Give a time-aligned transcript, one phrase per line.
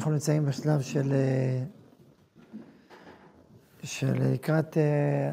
[0.00, 1.12] אנחנו נמצאים בשלב של...
[1.12, 1.62] אה,
[3.82, 4.76] של לקראת...
[4.76, 5.30] אה,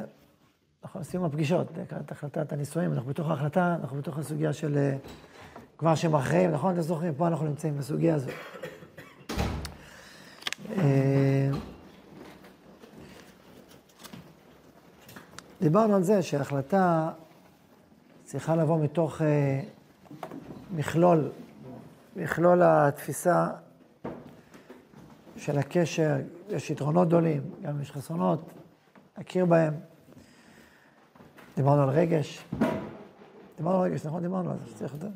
[0.84, 4.98] אנחנו סיום הפגישות, לקראת החלטת הנישואים, אנחנו בתוך ההחלטה, אנחנו בתוך הסוגיה של אה,
[5.78, 6.74] כבר שמכריעים, נכון?
[6.74, 7.16] אתם זוכרים?
[7.16, 8.32] פה אנחנו נמצאים בסוגיה הזו.
[15.62, 17.12] דיברנו על זה שההחלטה
[18.24, 19.22] צריכה לבוא מתוך
[20.76, 21.30] מכלול,
[22.16, 23.48] מכלול התפיסה
[25.38, 26.16] של הקשר,
[26.50, 28.40] יש יתרונות גדולים, גם אם יש חסרונות,
[29.18, 29.74] נכיר בהם.
[31.56, 32.46] דיברנו על רגש,
[33.58, 34.22] דיברנו על רגש, נכון?
[34.22, 35.08] דיברנו על זה, שצריך יותר.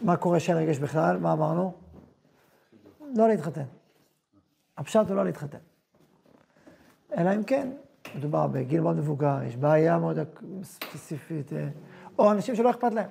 [0.00, 1.16] מה קורה שאין רגש בכלל?
[1.16, 1.74] מה אמרנו?
[3.16, 3.64] לא להתחתן.
[4.78, 5.58] הפשט הוא לא להתחתן.
[7.16, 7.70] אלא אם כן,
[8.14, 10.18] מדובר בגיל מאוד מבוגר, יש בעיה מאוד
[10.62, 11.68] ספציפית, אה,
[12.18, 13.10] או אנשים שלא אכפת להם.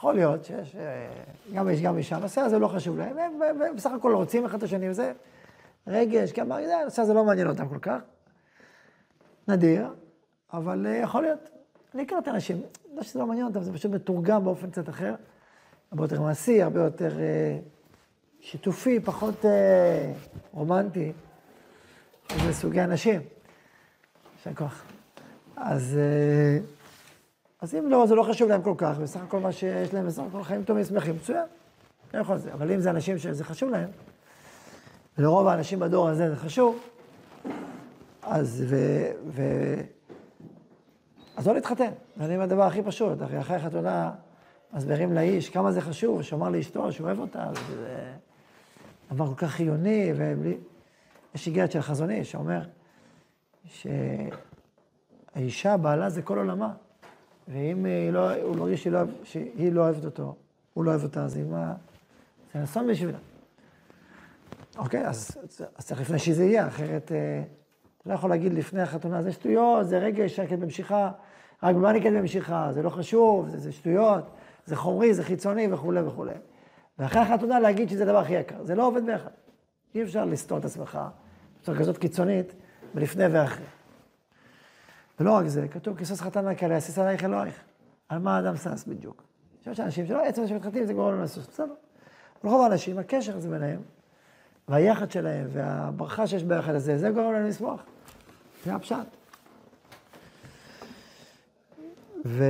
[0.00, 1.08] יכול להיות שיש אה,
[1.54, 4.62] גם איש גם אישה, הנושא הזה לא חשוב להם, הם בסך הכל רוצים אחד את
[4.62, 5.12] השני, וזה
[5.86, 7.98] רגש, כמה, הנושא הזה לא מעניין אותם כל כך.
[9.48, 9.88] נדיר,
[10.52, 11.38] אבל אה, יכול להיות.
[11.94, 12.62] אני הכרתי אנשים,
[12.94, 15.14] לא שזה לא מעניין אותם, זה פשוט מתורגם באופן קצת אחר,
[15.92, 17.58] הרבה יותר מעשי, הרבה יותר אה,
[18.40, 19.44] שיתופי, פחות
[20.52, 21.12] רומנטי.
[22.44, 23.20] זה סוגי אנשים.
[24.36, 24.84] יישר כוח.
[25.56, 25.98] אז...
[27.60, 30.22] אז אם לא, זה לא חשוב להם כל כך, בסך הכל מה שיש להם, בסך
[30.28, 31.44] הכל חיים טובים, שמחים, מצוין.
[32.14, 32.52] לא יכול זה.
[32.52, 33.88] אבל אם זה אנשים שזה חשוב להם,
[35.18, 36.78] ולרוב האנשים בדור הזה זה חשוב,
[38.22, 38.76] אז ו...
[39.26, 39.42] ו...
[41.36, 41.90] אז לא להתחתן.
[42.20, 44.12] אני אומר הדבר הכי פשוט, אחרי, החתונה
[44.72, 48.12] מסבירים לאיש כמה זה חשוב, שהוא אמר לאשתו שהוא אוהב אותה, וזה
[49.12, 50.56] דבר כל כך חיוני, ובלי...
[51.34, 52.60] יש איגרת של חזון איש שאומר
[55.34, 56.72] שהאישה, בעלה זה כל עולמה.
[57.52, 60.34] ואם לא, הוא מרגיש שהיא לא, שהיא לא אוהבת אותו,
[60.74, 61.74] הוא לא אוהב אותה, אז היא מה...
[62.54, 63.18] זה אסון בשבילה.
[64.78, 65.38] אוקיי, אז,
[65.76, 67.42] אז צריך לפני שזה יהיה, אחרת אה,
[67.98, 71.10] אתה לא יכול להגיד לפני החתונה, זה שטויות, זה רגש, שקט במשיכה,
[71.62, 74.24] רק במה נקט במשיכה, זה לא חשוב, זה, זה שטויות,
[74.66, 76.34] זה חומרי, זה חיצוני וכולי וכולי.
[76.98, 79.30] ואחרי החתונה להגיד שזה הדבר הכי יקר, זה לא עובד ביחד.
[79.94, 80.98] אי אפשר לסתור את עצמך
[81.60, 82.54] בצורה כזאת קיצונית,
[82.94, 83.64] בלפני ואחרי.
[85.20, 87.60] ולא רק זה, כתוב כיסוס חתן מהכלא, יסיס עלייך אלוהיך.
[88.08, 89.22] על מה האדם שש בדיוק.
[89.66, 91.74] יש אנשים שלא, עצם שמתחתנים זה גורם לסוס, בסדר.
[92.44, 93.80] רוב האנשים, הקשר הזה ביניהם,
[94.68, 97.82] והיחד שלהם, והברכה שיש ביחד הזה, זה גורם להם לשמוח.
[98.64, 98.96] זה הפשט.
[102.26, 102.44] ו...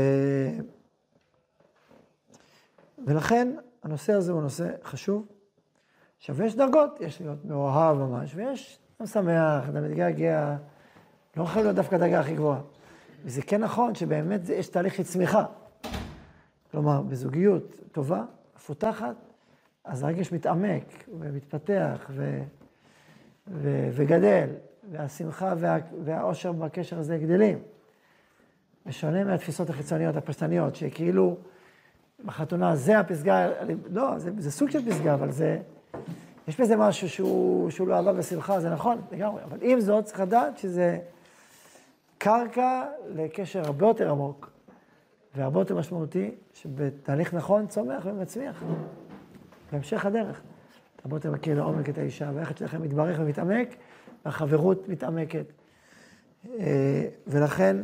[3.07, 3.53] ולכן
[3.83, 5.27] הנושא הזה הוא נושא חשוב.
[6.19, 10.57] עכשיו, יש דרגות, יש להיות מאוהב ממש, ויש אדם שמח, אדם מתגעגע,
[11.37, 12.61] לא חייב להיות דווקא הדרגה הכי גבוהה.
[13.25, 15.45] וזה כן נכון שבאמת יש תהליך של צמיחה.
[16.71, 18.25] כלומר, בזוגיות טובה,
[18.57, 19.15] מפותחת,
[19.85, 20.85] אז הרגש מתעמק
[21.21, 22.43] ומתפתח ו,
[23.49, 24.49] ו, וגדל,
[24.91, 27.59] והשמחה וה, והאושר בקשר הזה גדלים.
[28.87, 31.37] בשונה מהתפיסות החיצוניות, הפשטניות, שכאילו
[32.25, 33.49] בחתונה זה הפסגה,
[33.93, 35.59] לא, זה, זה סוג של פסגה, אבל זה,
[36.49, 40.21] יש בזה משהו שהוא, שהוא לא אהבה ושמחה, זה נכון לגמרי, אבל עם זאת צריך
[40.21, 40.99] לדעת שזה...
[42.23, 44.51] קרקע לקשר הרבה יותר עמוק
[45.35, 48.63] והרבה יותר משמעותי, שבתהליך נכון צומח ומצמיח
[49.73, 50.41] בהמשך הדרך.
[50.97, 53.69] אתה הרבה יותר מכיר לעומק את האישה, והיחד שלכם מתברך ומתעמק,
[54.25, 55.45] והחברות מתעמקת.
[56.59, 57.77] אה, ולכן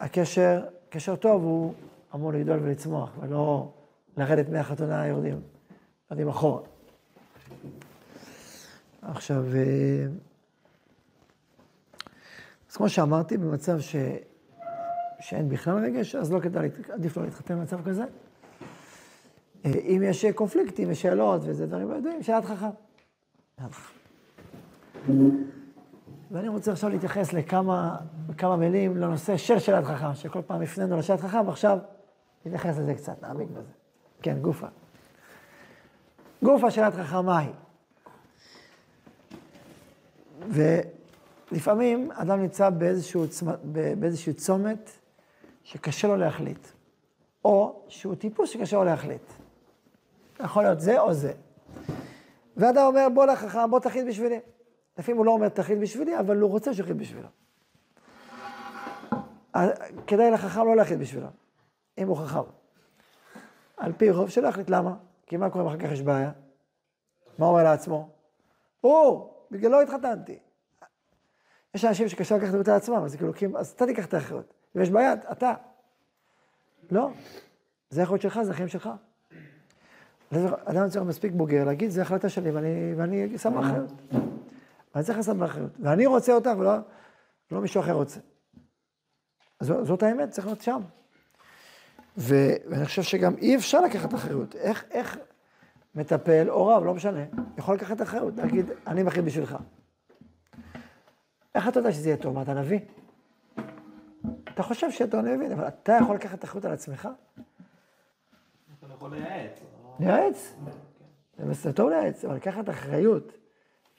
[0.00, 1.74] הקשר, קשר טוב הוא
[2.14, 3.72] אמור לגדול ולצמוח, ולא
[4.16, 5.40] לרדת מהחתונה יורדים,
[6.10, 6.62] יורדים אחורה.
[9.02, 10.06] עכשיו, אה,
[12.78, 13.96] כמו שאמרתי, במצב ש...
[15.20, 18.04] שאין בכלל רגש, אז לא כדאי, עדיף לא להתחתן במצב כזה.
[19.64, 22.66] אה, אם יש קונפליקטים ושאלות וזה דברים לא ידועים, שאלת חכם.
[26.30, 27.96] ואני רוצה עכשיו להתייחס לכמה
[28.36, 31.78] כמה מילים לנושא של שאלת חכם, שכל פעם הפנינו לשאלת חכם, ועכשיו
[32.46, 33.72] נתייחס לזה קצת, נעמיק בזה.
[34.22, 34.66] כן, גופה.
[36.42, 37.48] גופה שאלת חכם מהי?
[41.52, 43.24] לפעמים אדם נמצא באיזשהו,
[43.98, 44.90] באיזשהו צומת
[45.62, 46.68] שקשה לו להחליט,
[47.44, 49.22] או שהוא טיפוס שקשה לו להחליט.
[50.40, 51.32] יכול להיות זה או זה.
[52.56, 54.38] ואדם אומר, בוא לחכם, בוא תחליט בשבילי.
[54.98, 57.28] לפעמים הוא לא אומר תחליט בשבילי, אבל הוא רוצה שיחליט בשבילו.
[60.06, 61.26] כדאי לחכם לא להחליט בשבילו,
[61.98, 62.40] אם הוא חכם.
[63.76, 64.94] על פי רוב שלא יחליט, למה?
[65.26, 66.30] כי מה קורה אם אחר כך יש בעיה?
[67.38, 68.08] מה אומר לעצמו?
[68.80, 70.38] הוא, בגללו התחתנתי.
[71.74, 74.54] יש אנשים שקשה לקחת את זה עצמם, אז כאילו, אז אתה תיקח את האחריות.
[74.76, 75.54] אם יש בעיה, אתה.
[76.90, 77.10] לא.
[77.90, 78.88] זה להיות שלך, זה החיים שלך.
[80.64, 83.92] אדם צריך מספיק בוגר להגיד, זו החלטה שלי ואני, ואני שם באחריות.
[84.94, 85.70] ואני צריך לעשות באחריות.
[85.80, 86.72] ואני רוצה אותך ולא
[87.50, 88.20] לא מישהו אחר רוצה.
[89.60, 90.80] זו, זאת האמת, צריך להיות שם.
[92.18, 92.34] ו,
[92.70, 94.56] ואני חושב שגם אי אפשר לקחת אחריות.
[94.56, 95.18] איך, איך
[95.94, 97.24] מטפל או רב, לא משנה,
[97.58, 99.56] יכול לקחת אחריות, להגיד, אני מחליט בשבילך.
[101.58, 102.34] איך אתה יודע שזה יהיה טוב?
[102.34, 102.80] מה, אתה נביא?
[104.44, 107.08] אתה חושב שאתה נביא, אבל אתה יכול לקחת אחריות על עצמך?
[108.78, 109.60] אתה יכול לייעץ.
[110.00, 110.54] לייעץ.
[111.50, 113.32] זה טוב לייעץ, אבל לקחת אחריות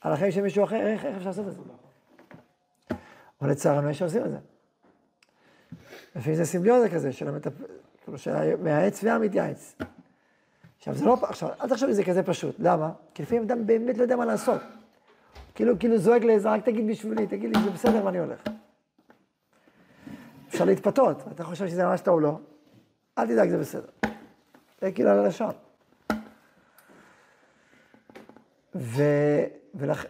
[0.00, 1.60] על החיים של מישהו אחר, איך, אפשר לעשות את זה?
[3.40, 4.38] אבל לצערנו יש שעושים את זה.
[6.16, 7.52] לפעמים זה סימביוזה כזה, של המטפ...
[8.04, 9.76] כאילו של המייעץ והמתייעץ.
[10.78, 12.56] עכשיו, זה לא, עכשיו, אל תחשבי שזה כזה פשוט.
[12.58, 12.92] למה?
[13.14, 14.60] כי לפעמים אדם באמת לא יודע מה לעשות.
[15.60, 18.40] כאילו, כאילו זועק לעזרה, רק תגיד בשבילי, תגיד לי, זה בסדר ואני הולך.
[20.48, 22.38] אפשר להתפתות, אתה חושב שזה ממש טוב, לא?
[23.18, 23.88] אל תדאג, זה בסדר.
[24.80, 25.50] זה כאילו על הלשון.
[28.74, 29.02] ו...
[29.74, 30.08] ולכן,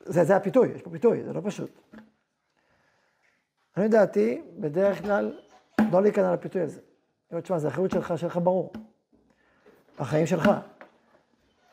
[0.00, 1.70] זה, זה הפיתוי, יש פה פיתוי, זה לא פשוט.
[3.76, 5.38] אני דעתי, בדרך כלל,
[5.92, 6.80] לא להיכנע לפיתוי הזה.
[7.42, 8.72] תשמע, זה אחריות שלך, שלך ברור.
[9.98, 10.50] החיים שלך.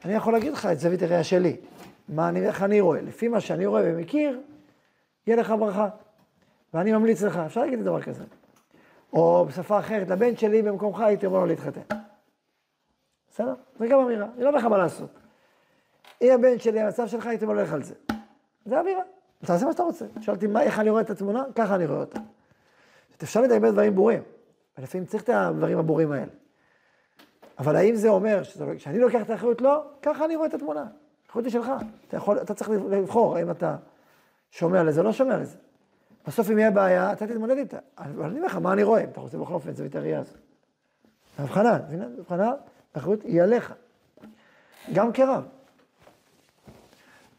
[0.06, 1.58] אני יכול להגיד לך את זווית הראייה שלי,
[2.10, 3.02] מה אני, איך אני רואה.
[3.02, 4.42] לפי מה שאני רואה ומכיר,
[5.28, 5.90] יהיה לך ברכה.
[6.74, 8.24] ואני ממליץ לך, אפשר להגיד דבר כזה.
[9.14, 11.82] או בשפה אחרת, לבן שלי במקומך הייתי אומר לו להתחתן.
[13.32, 13.54] בסדר?
[13.80, 15.10] זה גם אמירה, אני לא אומר לך מה לעשות.
[16.22, 17.94] אם הבן שלי, המצב שלך, הייתי הולך על זה.
[18.66, 19.02] זה אמירה.
[19.46, 20.06] תעשה מה שאתה רוצה.
[20.22, 22.20] שאלתי מה, איך אני רואה את התמונה, ככה אני רואה אותה.
[23.24, 24.24] אפשר לדבר דברים ברורים,
[24.78, 26.32] ולפעמים צריך את הדברים הברורים האלה.
[27.60, 29.62] אבל האם זה אומר לא- שאני לוקח את האחריות?
[29.62, 30.86] לא, ככה אני רואה את התמונה.
[31.30, 31.72] האחריות היא שלך.
[32.08, 33.76] אתה, יכול, אתה צריך לבחור האם אתה
[34.52, 35.58] שומע לזה או לא שומע לזה.
[36.28, 37.78] בסוף אם יהיה בעיה, אתה תתמודד איתה.
[37.98, 39.04] אבל אני אומר לך, מה אני רואה?
[39.04, 40.38] אם אתה רוצה בכל אופן, זווית הראייה הזאת.
[41.38, 41.80] ההבחנה,
[42.18, 42.52] ההבחנה,
[42.96, 43.74] האחריות היא עליך.
[44.94, 45.44] גם כרב.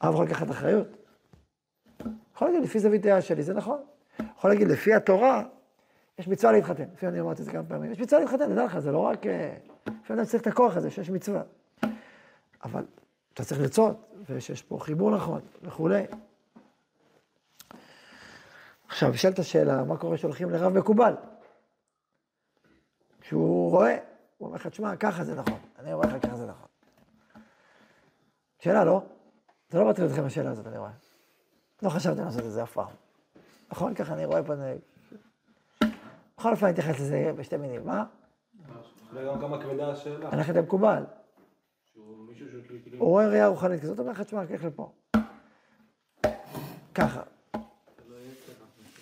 [0.01, 0.87] הרב יכול לקחת אחריות.
[2.35, 3.81] יכול להגיד, לפי זווית דעה שלי, זה נכון.
[4.37, 5.43] יכול להגיד, לפי התורה,
[6.19, 6.85] יש מצווה להתחתן.
[6.95, 7.93] לפי אני אמרתי את זה כמה פעמים.
[7.93, 9.27] יש מצווה להתחתן, תדע לך, זה לא רק...
[9.27, 9.55] אה,
[9.87, 11.43] לפעמים אתה צריך את הכוח הזה שיש מצווה.
[12.65, 12.85] אבל
[13.35, 13.97] אתה צריך לרצות,
[14.29, 16.05] ושיש פה חיבור נכון, וכולי.
[18.89, 21.15] עכשיו, שאלת השאלה, מה קורה כשהולכים לרב מקובל?
[23.21, 23.99] כשהוא רואה,
[24.39, 25.59] הוא אומר לך, תשמע, ככה זה נכון.
[25.79, 26.69] אני אומר לך, ככה זה נכון.
[28.59, 29.03] שאלה, לא?
[29.71, 30.91] זה לא מטריד אתכם השאלה הזאת, אני רואה.
[31.83, 32.89] לא חשבתם לעשות את זה אף פעם.
[33.71, 33.95] נכון?
[33.95, 34.55] ככה אני רואה פה...
[36.39, 37.87] בכל אופן, אני אתייחס לזה בשתי מינים.
[37.87, 38.05] מה?
[39.15, 40.29] וגם כמה כבדה השאלה.
[40.33, 41.05] הלכת למקובל.
[42.85, 44.93] כאילו- הוא רואה ראייה רוחנית כזאת, אומר לך, תשמע, קח לפה.
[46.95, 47.23] ככה.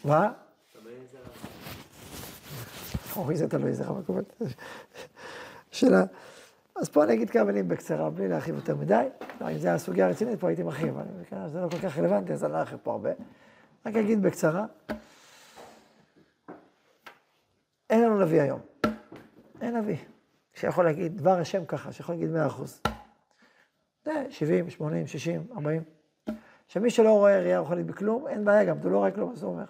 [0.04, 0.32] מה?
[3.16, 4.42] אוי, זה תלוי איזה רמה קובעת.
[5.70, 6.04] שאלה.
[6.76, 9.08] אז פה אני אגיד כמה מילים בקצרה, בלי להרחיב יותר מדי.
[9.40, 10.94] לא, אם זו הסוגיה הרצינית, פה הייתי מרחיב,
[11.46, 13.10] זה לא כל כך רלוונטי, אז אני לא ארחיב פה הרבה.
[13.86, 14.66] רק אגיד בקצרה.
[17.90, 18.60] אין לנו נביא היום.
[19.60, 19.96] אין נביא.
[20.54, 22.80] שיכול להגיד דבר השם ככה, שיכול להגיד מאה אחוז.
[24.04, 25.82] זה 70, 80, 60, 40.
[26.66, 29.42] עכשיו, מי שלא רואה ראייה רוחנית בכלום, אין בעיה גם, הוא לא רואה כלום, אז
[29.42, 29.64] הוא אומר.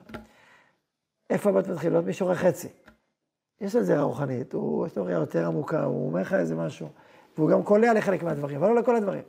[1.31, 2.05] איפה הבת מתחילות?
[2.05, 2.69] מי שרואה חצי.
[3.61, 6.57] יש על זה ראייה רוחנית, הוא, יש לו ראייה יותר עמוקה, הוא אומר לך איזה
[6.57, 6.89] משהו,
[7.37, 9.23] והוא גם קולע לחלק מהדברים, אבל לא לכל הדברים.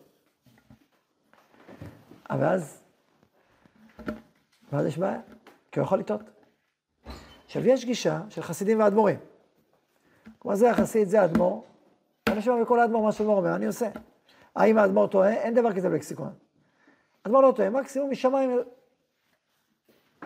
[2.29, 2.81] אבל אז,
[4.71, 5.19] ואז יש בעיה,
[5.71, 6.21] כי הוא יכול לטעות.
[7.45, 9.19] עכשיו, יש גישה של חסידים ואדמו"רים.
[10.39, 11.63] כלומר, זה החסיד, זה האדמו"ר,
[12.27, 13.89] אני שומע בכל האדמו"ר מה שאדמו"ר אומר, אני עושה.
[14.59, 15.33] האם האדמו"ר טועה?
[15.33, 16.29] אין דבר כזה בלקסיקון.
[17.23, 18.59] אדמו"ר לא טועה, מקסימום משמיים,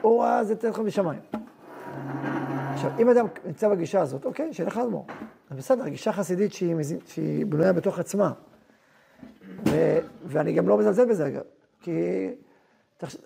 [0.02, 1.20] הוא ראה, זה תן לך משמיים.
[2.74, 5.06] עכשיו, אם אדם נמצא בגישה הזאת, אוקיי, שילך לאדמו"ר.
[5.50, 6.76] זה בסדר, גישה חסידית שהיא,
[7.06, 8.34] שהיא בנויה בתוך עצמה.
[9.70, 11.42] ו, ואני גם לא מזלזל בזה, אגב.
[11.82, 11.92] כי...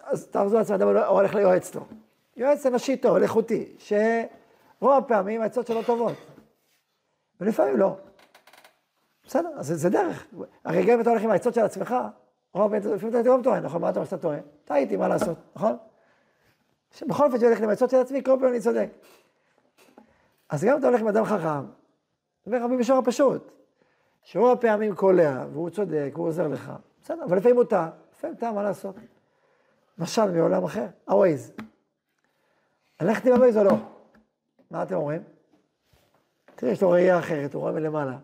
[0.03, 1.87] אז תחזור לעצמם, אדם לא הולך ליועץ טוב.
[2.35, 6.13] יועץ אנשי טוב, איכותי, שרוב הפעמים העצות שלו טובות.
[7.41, 7.97] ולפעמים לא.
[9.27, 10.27] בסדר, אז זה, דרך.
[10.63, 11.95] הרי גם אם אתה הולך עם העצות של עצמך,
[12.55, 13.81] לפעמים אתה גם טועה, נכון?
[13.81, 14.37] מה אתה אומר שאתה טועה?
[14.65, 15.77] טעיתי, מה לעשות, נכון?
[17.07, 18.89] בכל אופן, שאני הולך עם העצות של עצמי, כל פעם אני צודק.
[20.49, 21.65] אז גם אם אתה הולך עם אדם חכם,
[22.45, 23.51] זה אומר במישור הפשוט,
[24.23, 26.71] שרוב הפעמים קולע, והוא צודק, והוא עוזר לך,
[27.03, 28.95] בסדר, אבל לפעמים הוא טעה, לפעמים טעה, מה לעשות?
[29.97, 31.51] משל מעולם אחר, הווייז.
[33.01, 33.73] ללכת עם הווייז או לא?
[34.71, 35.23] מה אתם אומרים?
[36.55, 38.17] תראה, יש לו ראייה אחרת, הוא רואה מלמעלה.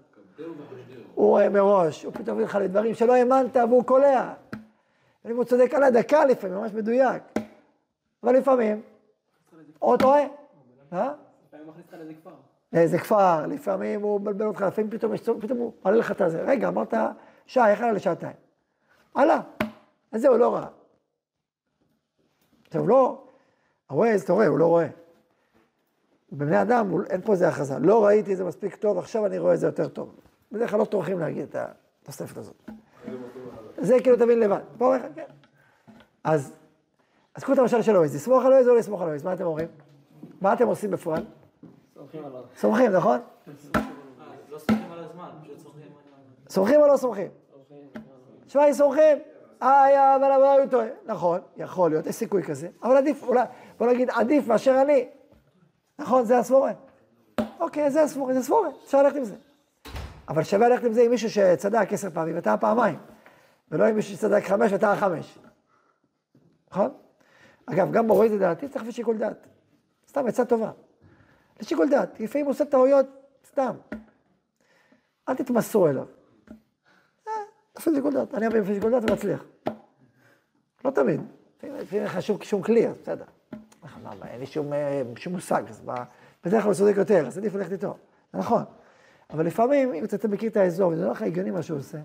[1.15, 4.33] הוא רואה מראש, הוא פתאום מביא לך לדברים שלא האמנת והוא קולע.
[5.25, 7.23] אם הוא צודק על הדקה לפעמים, ממש מדויק.
[8.23, 8.81] אבל לפעמים,
[9.81, 10.21] או טועה.
[10.93, 11.13] אה?
[12.73, 16.21] לאיזה כפר, לפעמים הוא מבלבל אותך, לפעמים פתאום, יש צורך, פתאום הוא מעלה לך את
[16.21, 16.41] הזה.
[16.41, 16.93] רגע, אמרת
[17.45, 18.35] שעה, איך עלה לשעתיים?
[19.13, 19.41] עלה.
[20.11, 20.67] אז זהו, לא ראה.
[22.67, 23.23] עכשיו, לא,
[23.89, 24.87] הווייז, אתה רואה, הוא לא רואה.
[26.31, 27.79] בבני אדם אין פה איזה הכרזה.
[27.79, 30.15] לא ראיתי את זה מספיק טוב, עכשיו אני רואה את זה יותר טוב.
[30.53, 31.55] בדרך כלל לא טורחים להגיד את
[32.03, 32.69] התוספת הזאת.
[33.77, 34.59] זה כאילו תבין לבד.
[34.77, 35.23] פה אומר כן.
[36.23, 36.53] אז,
[37.35, 39.43] אז קחו את המשל של הווייז, לסמוך על הווייז או לסמוך על הווייז, מה אתם
[39.43, 39.67] אומרים?
[40.41, 41.25] מה אתם עושים בפועל?
[41.93, 42.41] סומכים עליו.
[42.57, 43.19] סומכים, נכון?
[44.49, 47.27] לא סומכים על הזמן, פשוט סומכים על סומכים או לא סומכים?
[48.55, 49.17] אם סומכים,
[49.61, 50.87] אה, אבל הוא טועה.
[51.05, 53.43] נכון, יכול להיות, יש סיכוי כזה, אבל עדיף, אולי,
[53.77, 55.09] בוא נגיד, עדיף מאשר אני.
[55.99, 56.71] נכון, זה הסבורה.
[57.59, 59.35] אוקיי, זה הסבורה, זה סבורה, אפשר ללכת עם זה.
[60.27, 62.99] אבל שווה ללכת עם זה עם מישהו שצדק עשר פעמים וטעה פעמיים,
[63.71, 65.39] ולא עם מישהו שצדק חמש וטעה חמש.
[66.71, 66.89] נכון?
[67.65, 69.47] אגב, גם ברואי זה דעתי, צריך לשיקול דעת.
[70.07, 70.71] סתם, עצה טובה.
[71.61, 73.05] לשיקול דעת, לפעמים עושה טעויות,
[73.47, 73.75] סתם.
[75.29, 76.05] אל תתמסרו אליו.
[77.27, 77.33] אה,
[77.73, 78.33] תפעיל שיקול דעת.
[78.33, 79.43] אני אביא שיקול דעת ומצליח.
[80.85, 81.21] לא תמיד.
[81.63, 83.25] לפעמים אין לך שום, כלי, אז בסדר.
[84.23, 85.81] אין לי שום, אה, מושג, אז
[86.45, 87.97] בדרך כלל הוא צודק יותר, אז עדיף ללכת איתו.
[88.33, 88.63] זה נכון.
[89.29, 91.97] אבל לפעמים, אם אתה מכיר את האזור, וזה לא לך הגיוני מה שהוא עושה,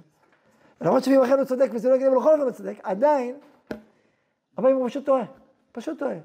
[0.80, 3.36] למרות שאם אכן הוא צודק וזה לא הגיוני, אבל בכל אופן הוא צודק, עדיין,
[4.58, 5.24] אבל אם הוא פשוט טועה,
[5.72, 6.16] פשוט טועה.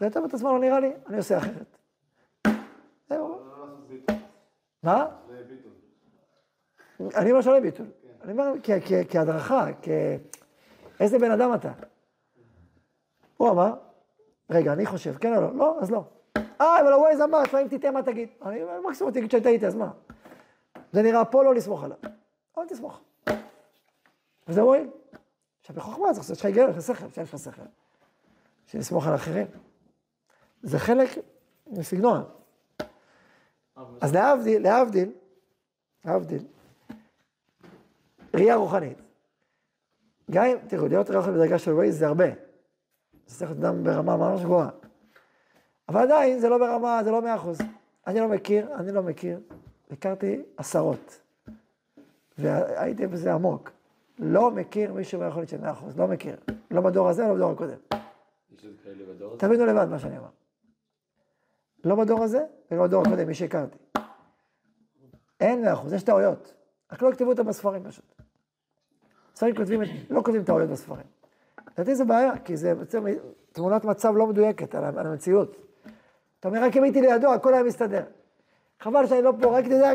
[0.00, 1.76] זה יותר את הזמן, לא נראה לי, אני עושה אחרת.
[3.08, 3.40] זהו.
[4.82, 5.06] מה?
[7.14, 7.86] אני אומר שלא ביטול.
[8.24, 8.52] אני אומר
[9.10, 9.88] כהדרכה, כ...
[11.00, 11.72] איזה בן אדם אתה?
[13.36, 13.74] הוא אמר,
[14.50, 15.54] רגע, אני חושב, כן או לא?
[15.54, 16.04] לא, אז לא.
[16.60, 18.28] אה, אבל הווייז אמר, לפעמים תטעה מה תגיד.
[18.42, 19.90] אני מקסימום תגיד שטעיתי, אז מה?
[20.92, 21.98] זה נראה פה לא לסמוך עליו.
[22.58, 23.00] אל תסמוך.
[24.48, 24.90] וזה מועיל.
[25.60, 27.62] עכשיו, בחוכמה צריך, יש לך היגיון, יש לך שכל, יש לך שכל.
[28.66, 29.46] בשביל לסמוך על אחרים.
[30.62, 31.08] זה חלק
[31.66, 32.24] מסגנון.
[34.00, 35.12] אז להבדיל, להבדיל,
[36.04, 36.44] להבדיל,
[38.34, 38.98] ראייה רוחנית.
[40.30, 42.28] גם אם, תראו, להיות רוחני בדרגה של ווייז זה הרבה.
[43.26, 44.70] זה צריך להיות אדם ברמה ממש גבוהה.
[45.88, 47.58] אבל עדיין זה לא ברמה, זה לא מאה אחוז.
[48.06, 49.40] אני לא מכיר, אני לא מכיר.
[49.92, 51.20] הכרתי עשרות.
[52.38, 53.70] והייתי בזה עמוק.
[54.18, 56.36] לא מכיר מישהו ביכולת של מאה אחוז, לא מכיר.
[56.70, 57.78] לא בדור הזה, לא בדור הקודם.
[59.38, 60.28] תבינו לבד מה שאני אומר.
[61.84, 63.78] לא בדור הזה ולא בדור הקודם, מי שהכרתי.
[65.40, 66.54] אין מאה אחוז, יש טעויות.
[66.92, 68.22] רק לא יכתבו אותם בספרים פשוט.
[69.34, 69.80] בספרים כותבים,
[70.10, 71.06] לא כותבים טעויות בספרים.
[71.72, 73.00] לדעתי זה בעיה, כי זה יוצר
[73.52, 75.56] תמונת מצב לא מדויקת על המציאות.
[76.40, 78.04] אתה אומר, רק אם הייתי לידו, הכל היה מסתדר.
[78.80, 79.90] חבל שאני לא פה, רק תדע...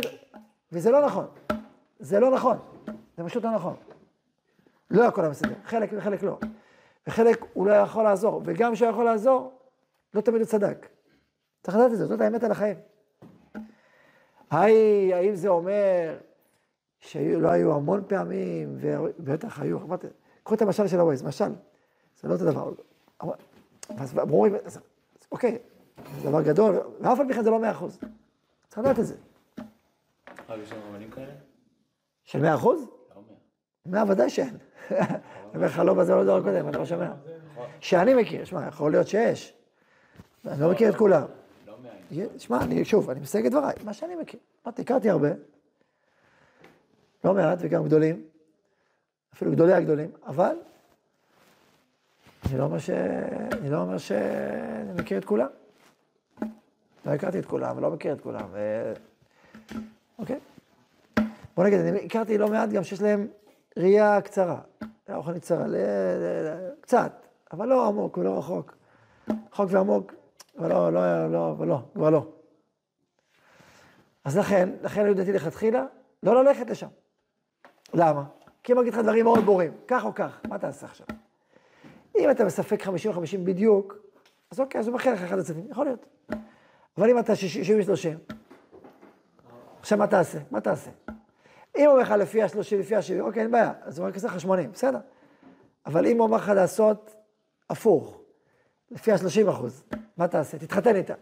[0.72, 1.26] וזה לא נכון.
[2.00, 2.58] זה לא נכון.
[3.18, 3.76] זה פשוט לא נכון.
[4.92, 6.38] לא הכל היה מסתדר, חלק וחלק לא.
[7.08, 9.54] וחלק הוא לא יכול לעזור, וגם כשהוא יכול לעזור,
[10.14, 10.88] לא תמיד הוא צדק.
[11.64, 12.78] צריך לדעת את זה, זאת האמת על החיים.
[14.52, 16.18] היי, האם זה אומר
[17.00, 20.08] שלא היו המון פעמים, ובטח היו, אמרתי,
[20.44, 21.52] קחו את המשל של הווייז, משל,
[22.22, 22.72] זה לא אותו דבר.
[23.98, 24.48] אז אמרו,
[25.32, 25.58] אוקיי,
[26.22, 28.00] זה דבר גדול, ואף על פי כן זה לא מאה אחוז.
[28.76, 29.16] צריך לדעת את זה.
[30.50, 31.32] אה, יש שם אמנים כאלה?
[32.24, 32.82] של מאה אחוז?
[33.16, 33.22] לא.
[33.86, 34.58] מאה ודאי שאין.
[34.92, 35.00] אני
[35.56, 37.12] אומר לך, לא בזה, לא בדור הקודם, אני לא שומע.
[37.80, 39.54] שאני מכיר, שמע, יכול להיות שיש.
[40.48, 41.24] אני לא מכיר את כולם.
[41.68, 41.76] לא.
[42.12, 44.40] יהיה- שמע, אני, שוב, אני מסייג את דבריי, מה שאני מכיר.
[44.66, 45.30] אמרתי, הכרתי הרבה,
[47.24, 48.26] לא מעט וגם גדולים,
[49.34, 50.56] אפילו גדולי הגדולים, אבל
[52.50, 52.90] אני לא אומר ש...
[53.52, 55.48] אני לא אומר שאני מכיר את כולם.
[57.06, 58.94] לא הכרתי את כולם, ולא מכיר את כולם, ו...
[60.20, 60.40] אוקיי?
[61.56, 63.28] בוא נגיד, אני הכרתי לא מעט גם שיש להם
[63.78, 65.66] ראייה קצרה, ראייה רוחנית קצרה,
[66.82, 67.12] קצת,
[67.54, 68.76] אבל לא עמוק ולא רחוק.
[69.52, 70.14] רחוק ועמוק,
[70.58, 72.28] אבל לא, לא, לא, לא, כבר לא.
[74.24, 75.86] אז לכן, לכן היו דעתי לכתחילה,
[76.24, 76.88] לא ללכת לשם.
[77.94, 78.24] למה?
[78.64, 81.08] כי אם אגיד לך דברים מאוד ברורים, כך או כך, מה תעשה עכשיו?
[82.20, 82.88] אם אתה בספק 50-50
[83.44, 83.98] בדיוק,
[84.52, 86.06] אז אוקיי, אז הוא מכין לך אחד הצדדים, יכול להיות.
[86.98, 88.34] אבל אם אתה 60 ו-30,
[89.80, 90.40] עכשיו מה תעשה?
[90.52, 90.92] מה תעשה?
[91.78, 94.28] אם הוא אומר לך לפי ה-30, לפי ה-70, אוקיי, אין בעיה, אז הוא רק יעשה
[94.28, 95.00] לך 80, בסדר.
[95.86, 97.16] אבל אם הוא אומר לך לעשות
[97.70, 98.22] הפוך,
[98.92, 99.84] לפי ה-30 אחוז,
[100.18, 100.58] מה תעשה?
[100.58, 101.14] תתחתן איתה.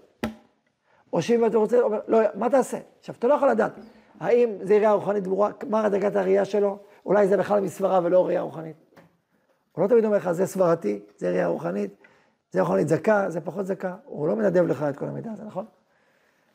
[1.13, 2.77] או שאם אתה רוצה, אומר, לא, מה תעשה?
[2.99, 3.71] עכשיו, אתה לא יכול לדעת,
[4.19, 8.41] האם זה ראייה רוחנית ברורה, מה דרגת הראייה שלו, אולי זה בכלל מסברה ולא ראייה
[8.41, 8.75] רוחנית.
[9.71, 12.02] הוא לא תמיד אומר לך, זה סברתי, זה ראייה רוחנית,
[12.53, 15.43] זה יכול להיות זכה, זה פחות זכה, הוא לא מנדב לך את כל המידע הזה,
[15.43, 15.65] נכון?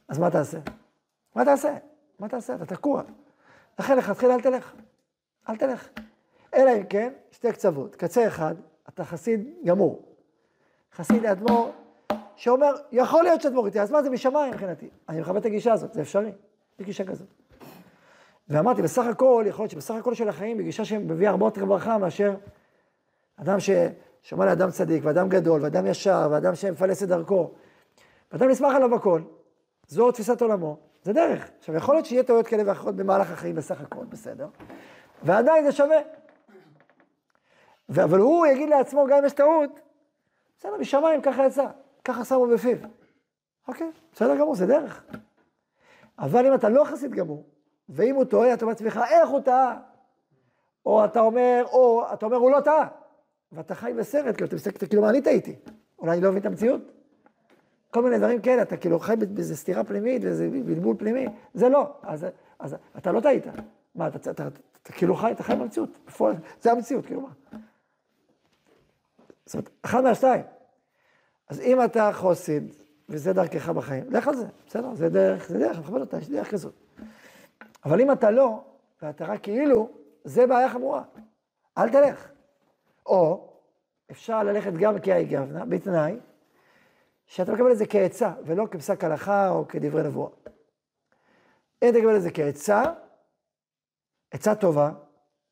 [0.09, 0.59] אז מה תעשה?
[1.35, 1.77] מה תעשה?
[2.19, 2.55] מה תעשה?
[2.55, 3.03] אתה תקוע.
[3.79, 4.73] לכן לכתחילה אל תלך.
[5.49, 5.89] אל תלך.
[6.55, 7.97] אלא אם כן, שתי קצוות.
[7.97, 8.55] קצה אחד,
[8.89, 10.03] אתה חסיד גמור.
[10.95, 11.73] חסיד לאדמו"ר,
[12.37, 14.89] שאומר, יכול להיות שתדבור איתי, אז מה זה משמיים מבחינתי?
[15.09, 16.33] אני מכבד את הגישה הזאת, זה אפשרי,
[16.79, 17.29] יש גישה כזאת.
[18.49, 22.35] ואמרתי, בסך הכל, יכול להיות שבסך הכל של החיים, בגישה שמביאה הרבה יותר ברכה מאשר
[23.37, 23.61] אדם
[24.23, 27.51] ששומע לאדם צדיק, ואדם גדול, ואדם ישר, ואדם שמפלס את דרכו,
[28.33, 29.23] ואדם נסמך עליו הכל,
[29.89, 31.51] זו תפיסת עולמו, זה דרך.
[31.59, 34.49] עכשיו, יכול להיות שיהיה טעויות כאלה ואחרות במהלך החיים בסך הכל, בסדר,
[35.23, 35.99] ועדיין זה שווה.
[37.89, 39.81] אבל הוא יגיד לעצמו, גם אם יש טעות,
[40.59, 41.67] בסדר, משמיים ככה יצא,
[42.05, 42.77] ככה שמו בפיו.
[43.69, 45.05] אוקיי, בסדר גמור, זה דרך.
[46.19, 47.45] אבל אם אתה לא חסיד גמור,
[47.89, 49.77] ואם הוא טועה, אתה אומר לעצמך, איך הוא טעה?
[50.87, 52.89] או אתה אומר, או אתה אומר, הוא לא טעה.
[53.53, 55.57] ואתה חי בסרט, כאילו, אתה מסתכל, כאילו, מה אני טעיתי?
[55.99, 56.81] אולי אני לא מבין את המציאות?
[57.91, 61.93] כל מיני דברים כאלה, אתה כאילו חי באיזה סתירה פנימית, באיזה בלבול פנימי, זה לא.
[62.03, 62.27] אז,
[62.59, 63.45] אז אתה לא טעית.
[63.95, 64.49] מה, אתה, אתה, אתה,
[64.83, 67.59] אתה כאילו חי, אתה חי במציאות, בפועל, זה המציאות, כאילו מה.
[69.47, 70.43] זאת אומרת, אחד מהשתיים.
[71.49, 72.75] אז אם אתה חוסיד,
[73.09, 74.95] וזה דרכך בחיים, לך על זה, בסדר?
[74.95, 76.75] זה דרך, זה דרך, אני מכבד אותה, יש דרך כזאת.
[77.85, 78.65] אבל אם אתה לא,
[79.03, 79.91] ואתה רק כאילו,
[80.25, 81.03] זה בעיה חמורה.
[81.79, 82.29] אל תלך.
[83.09, 83.49] או,
[84.11, 86.17] אפשר ללכת גם כאי גבנה, בתנאי,
[87.27, 90.31] שאתה מקבל את זה כעצה, ולא כפסק הלכה או כדברי נבואה.
[91.83, 92.83] אם תקבל את זה כעצה,
[94.31, 94.91] עצה טובה,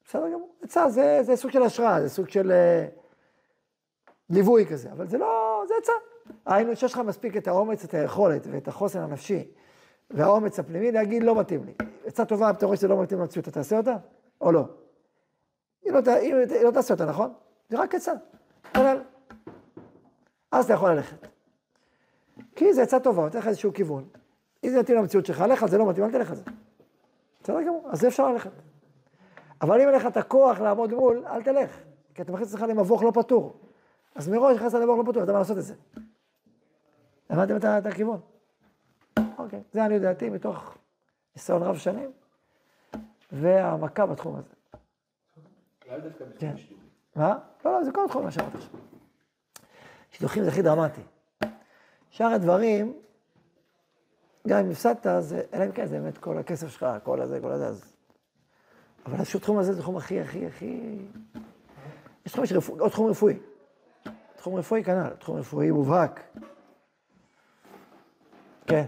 [0.05, 0.55] בסדר גמור.
[0.63, 5.63] עצה זה, זה סוג של השראה, זה סוג של uh, ליווי כזה, אבל זה לא,
[5.69, 5.93] זה עצה.
[6.47, 9.49] היינו שיש לך מספיק את האומץ, את היכולת ואת החוסן הנפשי
[10.11, 11.75] והאומץ הפנימי להגיד לא מתאים לי.
[12.07, 13.97] עצה טובה, אתה רואה שזה לא מתאים למציאות, אתה תעשה אותה
[14.41, 14.65] או לא?
[15.89, 16.35] אם לא, אם
[16.65, 17.33] לא תעשה אותה, נכון?
[17.69, 18.13] זה רק עצה.
[20.53, 21.27] אז אתה יכול ללכת.
[22.57, 24.09] כי זו עצה טובה, נותן לך איזשהו כיוון.
[24.65, 26.43] אם זה מתאים למציאות שלך, לך על זה לא מתאים, אל תלך על זה.
[27.43, 28.51] בסדר גמור, אז זה אפשר ללכת.
[29.61, 31.79] אבל אם אין לך את הכוח לעמוד מול, אל תלך.
[32.15, 33.61] כי אתה מכניס אותך למבוך לא פתור.
[34.15, 35.75] אז מראש נכנסת למבוך לא פתור, אתה מה לעשות את זה.
[37.31, 38.21] הבנתם את הכיוון?
[39.39, 40.79] אוקיי, זה אני יודעתי מתוך
[41.37, 42.13] ניסיון רב שנים,
[43.33, 44.52] והעמקה בתחום הזה.
[46.39, 46.55] כן.
[47.17, 47.39] מה?
[47.65, 48.81] לא, לא, זה כל תחום מה שאמרתי עכשיו.
[50.11, 51.00] שידוכים זה הכי דרמטי.
[52.11, 52.93] שאר הדברים,
[54.47, 57.52] גם אם הפסדת, זה, אלא אם כן, זה באמת כל הכסף שלך, כל הזה, כל
[57.52, 57.97] הזה, אז...
[59.07, 60.99] אבל איזשהו תחום הזה זה תחום הכי, הכי, הכי...
[62.26, 63.39] יש תחום רפואי, עוד תחום רפואי.
[64.37, 66.21] תחום רפואי כנ"ל, תחום רפואי מובהק.
[68.67, 68.85] כן.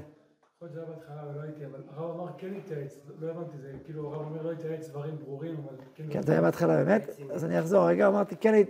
[0.63, 3.73] יכול להיות שזה היה בהתחלה ולא הייתי, אבל הרב אמר כן להתייעץ, לא הבנתי, זה
[3.85, 6.05] כאילו הרב אומר לא להתייעץ דברים ברורים, אבל כן...
[6.11, 8.63] כן, זה היה בהתחלה באמת, אז אני אחזור רגע, אמרתי כן,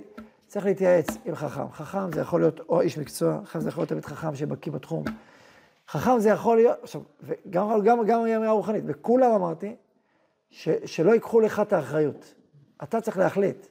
[0.46, 1.70] צריך להתייעץ עם חכם.
[1.72, 5.04] חכם זה יכול להיות או איש מקצוע, חכם זה יכול להיות תמיד חכם שבקיא בתחום.
[5.88, 9.76] חכם זה יכול להיות, עכשיו, וגם גם, גם אמירה רוחנית, וכולם אמרתי,
[10.50, 12.34] ש, שלא ייקחו לך את האחריות.
[12.82, 13.66] אתה צריך להחליט.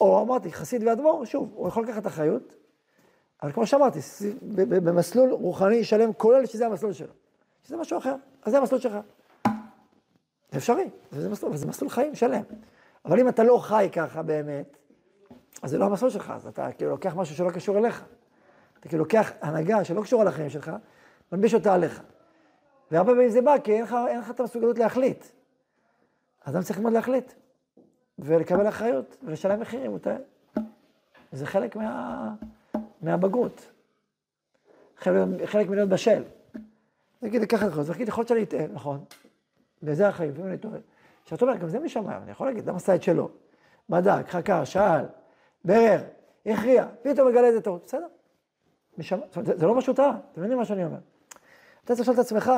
[0.00, 2.54] או אמרתי, חסיד ואדמו"ר, שוב, הוא יכול לקחת אחריות,
[3.44, 3.98] אבל כמו שאמרתי,
[4.66, 7.12] במסלול רוחני שלם, כולל שזה המסלול שלו.
[7.64, 8.92] שזה משהו אחר, אז זה המסלול שלך.
[10.50, 12.42] זה אפשרי, זה מסלול, זה מסלול חיים שלם.
[13.04, 14.76] אבל אם אתה לא חי ככה באמת,
[15.62, 18.04] אז זה לא המסלול שלך, אז אתה כאילו לוקח משהו שלא קשור אליך.
[18.80, 20.72] אתה כאילו לוקח הנהגה שלא קשורה לחיים שלך,
[21.32, 22.02] מלביש אותה עליך.
[22.90, 25.24] והרבה פעמים זה בא כי אין לך, אין לך את המסוגלות להחליט.
[26.44, 27.32] אדם צריך ללמוד להחליט,
[28.18, 30.16] ולקבל אחריות, ולשלם מחירים, טועה.
[31.32, 32.34] זה חלק מה,
[33.04, 33.70] מהבגרות.
[34.96, 36.22] חלק, מלהיות בשל.
[37.22, 39.04] נגיד, לקחת אחריות, נגיד, יכול להיות שאני אטעה, נכון?
[39.82, 40.78] וזה החיים, לפעמים אני טועה.
[41.22, 43.28] עכשיו, אתה אומר, גם זה משמיים, אני יכול להגיד, למה עשה את שלו?
[43.88, 45.04] בדק, חקר, שאל,
[45.64, 46.00] בירר,
[46.46, 48.06] הכריע, פתאום מגלה איזה טעות, בסדר.
[48.98, 50.98] משמע, זה, זה לא משהו טעה, אתם מבינים מה שאני אומר.
[51.84, 52.52] אתה צריך לשאול את עצמך,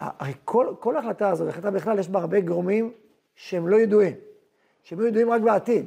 [0.00, 2.92] הרי כל, כל ההחלטה הזאת, החלטה בכלל, יש בה הרבה גורמים
[3.34, 4.14] שהם לא ידועים,
[4.82, 5.86] שהם יהיו ידועים רק בעתיד.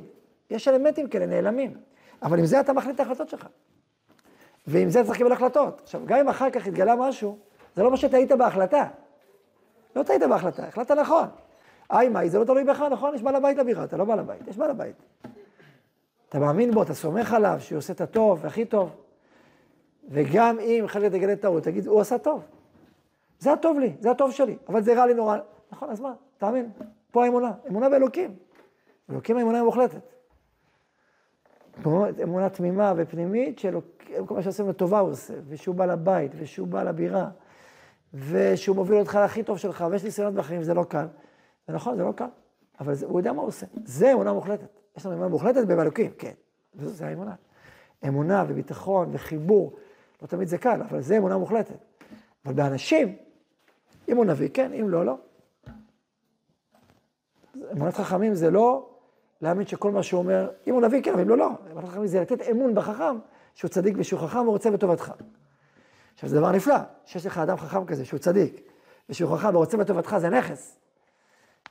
[0.49, 1.77] יש אלמנטים כאלה, נעלמים.
[2.21, 3.47] אבל עם זה אתה מחליט את ההחלטות שלך.
[4.67, 5.81] ועם זה צריך לקבל החלטות.
[5.83, 7.37] עכשיו, גם אם אחר כך התגלה משהו,
[7.75, 8.87] זה לא מה שטעית בהחלטה.
[9.95, 11.25] לא טעית בהחלטה, החלטת נכון.
[11.89, 13.15] היי, מאי, זה לא תלוי בך, נכון?
[13.15, 14.95] יש בעל הבית לבירה, אתה לא בעל הבית, יש בעל הבית.
[16.29, 18.89] אתה מאמין בו, אתה סומך עליו, שהוא עושה את הטוב והכי טוב.
[20.09, 22.43] וגם אם חלק תגלה טעות, תגיד, הוא עשה טוב.
[23.39, 25.37] זה הטוב לי, זה הטוב שלי, אבל זה רע לי נורא.
[25.71, 26.13] נכון, אז מה?
[26.37, 26.69] תאמין.
[27.11, 28.35] פה האמונה, אמונה באלוקים.
[29.11, 30.12] אלוקים האמונה המוחלטת.
[32.23, 37.29] אמונה תמימה ופנימית, שכל מה שעושה לטובה הוא עושה, ושהוא בא לבית, ושהוא בא לבירה,
[38.13, 41.05] ושהוא מוביל אותך לכי טוב שלך, ויש ניסיונות בחיים, זה לא קל.
[41.67, 42.25] זה נכון, זה לא קל,
[42.79, 43.65] אבל זה, הוא יודע מה הוא עושה.
[43.85, 44.79] זה אמונה מוחלטת.
[44.97, 46.31] יש לנו אמונה מוחלטת באלוקים, כן.
[46.73, 47.35] זה האמונה.
[48.07, 49.73] אמונה וביטחון וחיבור,
[50.21, 51.77] לא תמיד זה קל, אבל זה אמונה מוחלטת.
[52.45, 53.15] אבל באנשים,
[54.09, 55.17] אם הוא נביא, כן, אם לא, לא.
[57.71, 58.92] אמונת חכמים זה לא
[59.43, 61.49] להאמין שכל מה שהוא אומר, אם הוא נביא, כן, אבל אם לא, לא.
[61.71, 63.17] אמונת חכמים זה לתת אמון בחכם,
[63.53, 65.13] שהוא צדיק ושהוא חכם, הוא רוצה בטובתך.
[66.13, 66.75] עכשיו, זה דבר נפלא,
[67.05, 68.69] שיש לך אדם חכם כזה, שהוא צדיק,
[69.09, 70.77] ושהוא חכם ורוצה בטובתך, זה נכס.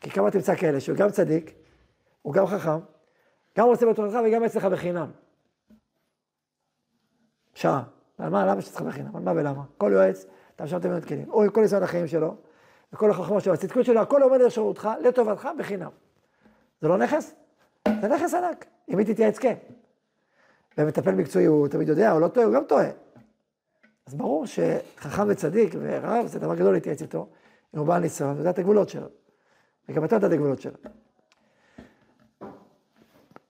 [0.01, 1.55] כי כמה תמצא כאלה, שהוא גם צדיק,
[2.23, 2.79] הוא גם חכם,
[3.59, 5.11] גם רוצה בטובתך וגם אצלך בחינם.
[7.55, 7.83] שעה.
[8.19, 9.17] על מה, למה שצריך בחינם?
[9.17, 9.63] על מה ולמה?
[9.79, 11.31] כל יועץ, אתה משם תמיד כלים.
[11.31, 12.37] או כל ניסיון החיים שלו,
[12.93, 15.91] וכל החוכמה שלו, הצדקות שלו, הכל עומד לשירותך, לטובתך, בחינם.
[16.81, 17.42] זה לא נכס?
[17.89, 18.67] זה נכס ענק.
[18.89, 19.55] אם היא תתייעץ, כן.
[20.79, 22.89] ומטפל מקצועי, הוא תמיד יודע, הוא לא טועה, הוא גם טועה.
[24.07, 27.29] אז ברור שחכם וצדיק ורב, זה דבר גדול להתייעץ איתו,
[27.75, 29.07] אם הוא בעל ניסיון, יודע את הגבולות שלו.
[29.89, 30.75] וגם אתה יודע את הגבולות שלו.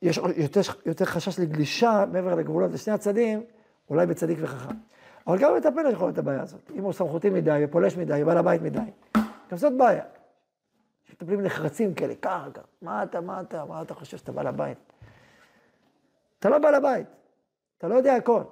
[0.03, 3.43] יש יותר, יותר חשש לגלישה מעבר לגבולות לשני הצדדים,
[3.91, 4.75] אולי בצדיק וחכם.
[5.27, 6.71] אבל גם במטפל יכול להיות הבעיה הזאת.
[6.75, 8.79] אם הוא סמכותי מדי, ופולש מדי, ובעל הבית מדי,
[9.51, 10.05] גם זאת בעיה.
[11.13, 14.79] מטפלים נחרצים כאלה, ככה, ככה, מה אתה, מה אתה, מה אתה חושב שאתה בעל הבית?
[16.39, 17.07] אתה לא בעל הבית,
[17.79, 18.43] אתה לא יודע הכל.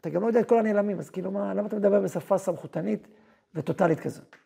[0.00, 3.08] אתה גם לא יודע את כל הנעלמים, אז כאילו מה, למה אתה מדבר בשפה סמכותנית
[3.54, 4.36] וטוטאלית כזאת?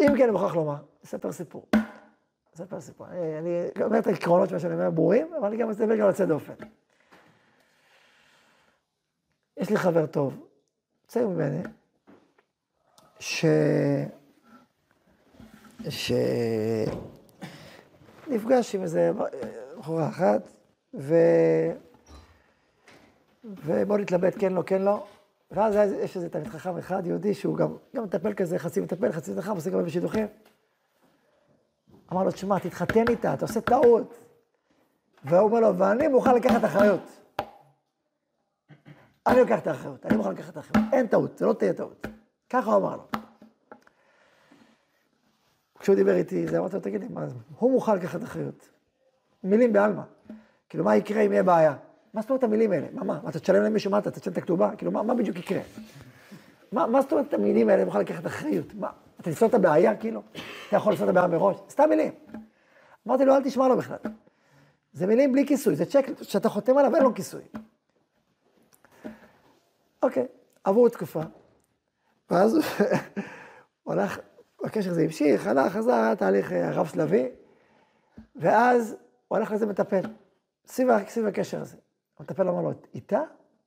[0.00, 1.66] אם כן, אני מוכרח לומר, אספר סיפור.
[2.54, 3.06] אספר סיפור.
[3.06, 3.38] אני,
[3.76, 6.54] אני אומר את העקרונות מה שאני אומר ברורים, אבל אני גם אספר גם יוצא דופן.
[9.56, 10.46] יש לי חבר טוב,
[11.06, 11.62] צעיר ממני,
[13.20, 13.44] ש...
[18.28, 19.10] שנפגש עם איזה
[19.78, 20.42] בחורה אחת,
[20.94, 21.14] ו...
[23.44, 25.06] ומאוד התלבט, כן, לא, כן, לא.
[25.50, 29.34] ואז יש איזה תלמיד חכם אחד, יהודי, שהוא גם, גם מטפל כזה, חצי מטפל, חצי
[29.34, 30.26] חכם, עושה גם בשידוכים.
[32.12, 34.14] אמר לו, תשמע, תתחתן איתה, אתה עושה טעות.
[35.24, 37.00] והוא אומר לו, ואני מוכן לקחת אחריות.
[39.26, 40.86] אני לוקח את האחריות, אני מוכן לקחת את האחריות.
[40.92, 42.06] אין טעות, זה לא תהיה טעות.
[42.50, 43.17] ככה הוא אמר לו.
[45.88, 47.34] כשהוא דיבר איתי, זה אמרתי לו, תגיד לי, מה זה?
[47.58, 48.68] הוא מוכן לקחת אחריות.
[49.44, 50.02] מילים בעלמא.
[50.68, 51.74] כאילו, מה יקרה אם יהיה בעיה?
[52.14, 52.86] מה זאת אומרת המילים האלה?
[52.92, 53.20] מה, מה?
[53.28, 54.76] אתה תשלם למישהו, מה אתה תשלם את הכתובה?
[54.76, 55.60] כאילו, מה, מה בדיוק יקרה?
[56.72, 58.74] מה, מה זאת אומרת המילים האלה, מוכן לקחת אחריות?
[58.74, 60.22] מה, אתה תפתור את הבעיה, כאילו?
[60.68, 61.56] אתה יכול לפתור את הבעיה מראש?
[61.70, 62.12] סתם מילים.
[63.06, 63.98] אמרתי לו, אל תשמע לו בכלל.
[64.92, 67.42] זה מילים בלי כיסוי, זה צ'ק שאתה חותם עליו, אין לו כיסוי.
[70.02, 70.26] אוקיי,
[70.64, 71.22] עברו תקופה,
[72.30, 72.54] ואז
[73.82, 74.18] הוא הלך,
[74.64, 77.28] הקשר הזה המשיך, הלך, חזר, היה תהליך אה, רב שלבי,
[78.36, 78.96] ואז
[79.28, 80.00] הוא הלך לזה מטפל,
[80.66, 81.76] סביב, הקשר הזה.
[82.18, 83.20] המטפל אמר לו, איתה?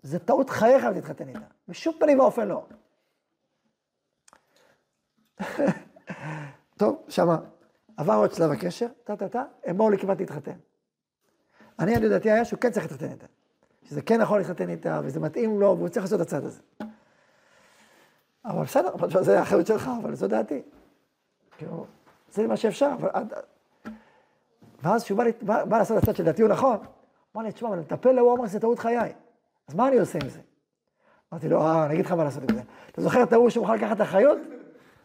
[0.04, 1.40] זה טעות חייך אם תתחתן איתה.
[1.68, 2.66] בשום פנים ואופן לא.
[6.80, 7.36] טוב, שמע,
[7.98, 10.58] עבר עוד שלב הקשר, טה-טה-טה, הם באו לי כמעט להתחתן.
[11.80, 13.26] אני, אני לדעתי היה שהוא כן צריך להתחתן איתה.
[13.84, 16.62] שזה כן יכול להתחתן איתה, וזה מתאים לו, והוא צריך לעשות את הצד הזה.
[18.46, 20.62] אבל בסדר, זה האחריות שלך, אבל זו דעתי.
[21.62, 21.86] כאילו,
[22.32, 23.10] זה מה שאפשר, אבל.
[24.84, 26.78] ואז כשהוא בא, בא, בא לעשות הצד שלדעתי הוא נכון,
[27.36, 29.14] אמר לי, תשמע, אבל מטפל הוא אמר שזה טעות חיי.
[29.68, 30.40] אז מה אני עושה עם זה?
[31.34, 32.62] אמרתי לו, אה, אני אגיד לך מה לעשות עם זה.
[32.92, 34.38] אתה זוכר את ההוא שמוכן לקחת אחריות?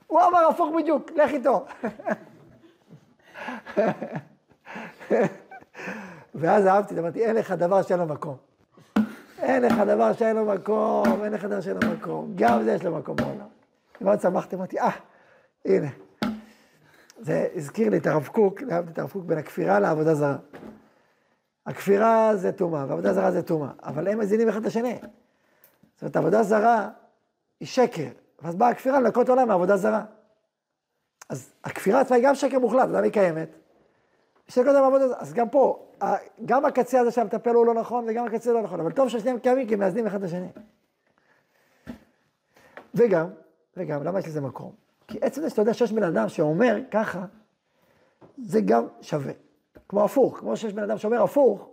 [0.06, 1.64] הוא אמר הפוך בדיוק, לך איתו.
[6.34, 8.36] ואז אהבתי, אמרתי, אין לך דבר שאין לו מקום.
[9.38, 12.32] אין לך דבר שאין לו מקום, אין לך דבר שאין לו מקום.
[12.34, 13.46] גם זה יש לו מקום בעולם.
[14.00, 14.90] מאוד שמחתי, אמרתי, אה,
[15.64, 16.05] הנה.
[17.18, 20.36] זה הזכיר לי את הרב קוק, להבדיל את הרב קוק בין הכפירה לעבודה זרה.
[21.66, 24.98] הכפירה זה טומאה, ועבודה זרה זה טומאה, אבל הם מזינים אחד את השני.
[25.94, 26.88] זאת אומרת, עבודה זרה
[27.60, 28.08] היא שקר,
[28.42, 30.04] ואז באה הכפירה לנקות עולם מעבודה זרה.
[31.28, 33.56] אז הכפירה עצמה היא גם שקר מוחלט, למה היא קיימת?
[34.48, 35.20] שקר עולם מעבודה זרה.
[35.20, 35.86] אז גם פה,
[36.44, 39.68] גם הקצה הזה שהמטפל הוא לא נכון, וגם הקצה לא נכון, אבל טוב ששניהם קיימים
[39.68, 40.48] כי הם מאזנים אחד את השני.
[42.94, 43.26] וגם,
[43.76, 44.85] וגם, למה יש לזה מקום?
[45.08, 47.24] כי עצם זה שאתה יודע שיש בן אדם שאומר ככה,
[48.38, 49.32] זה גם שווה.
[49.88, 51.68] כמו הפוך, כמו שיש בן אדם שאומר הפוך,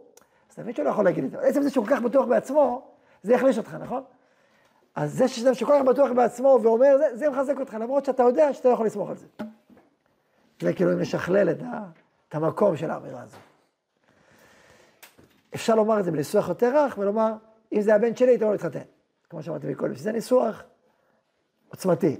[0.50, 1.40] אז אתה שהוא לא יכול להגיד את זה.
[1.40, 2.88] עצם זה שהוא כל כך בטוח בעצמו,
[3.24, 4.04] זה יחליש אותך, נכון?
[4.96, 8.54] אז זה שאדם שכל כך בטוח בעצמו ואומר, זה, זה מחזק אותך, למרות שאתה יודע
[8.54, 9.28] שאתה לא יכול לסמוך על זה.
[10.62, 11.84] זה כאילו משכלל את, ה,
[12.30, 13.38] את המקום של האמירה הזו.
[15.56, 17.34] אפשר לומר את זה בניסוח יותר רך, ולומר,
[17.74, 18.80] אם זה הבן שלי, הייתי אומר להתחתן.
[19.30, 20.64] כמו שאמרתי מקודם, שזה ניסוח
[21.70, 22.18] עוצמתי.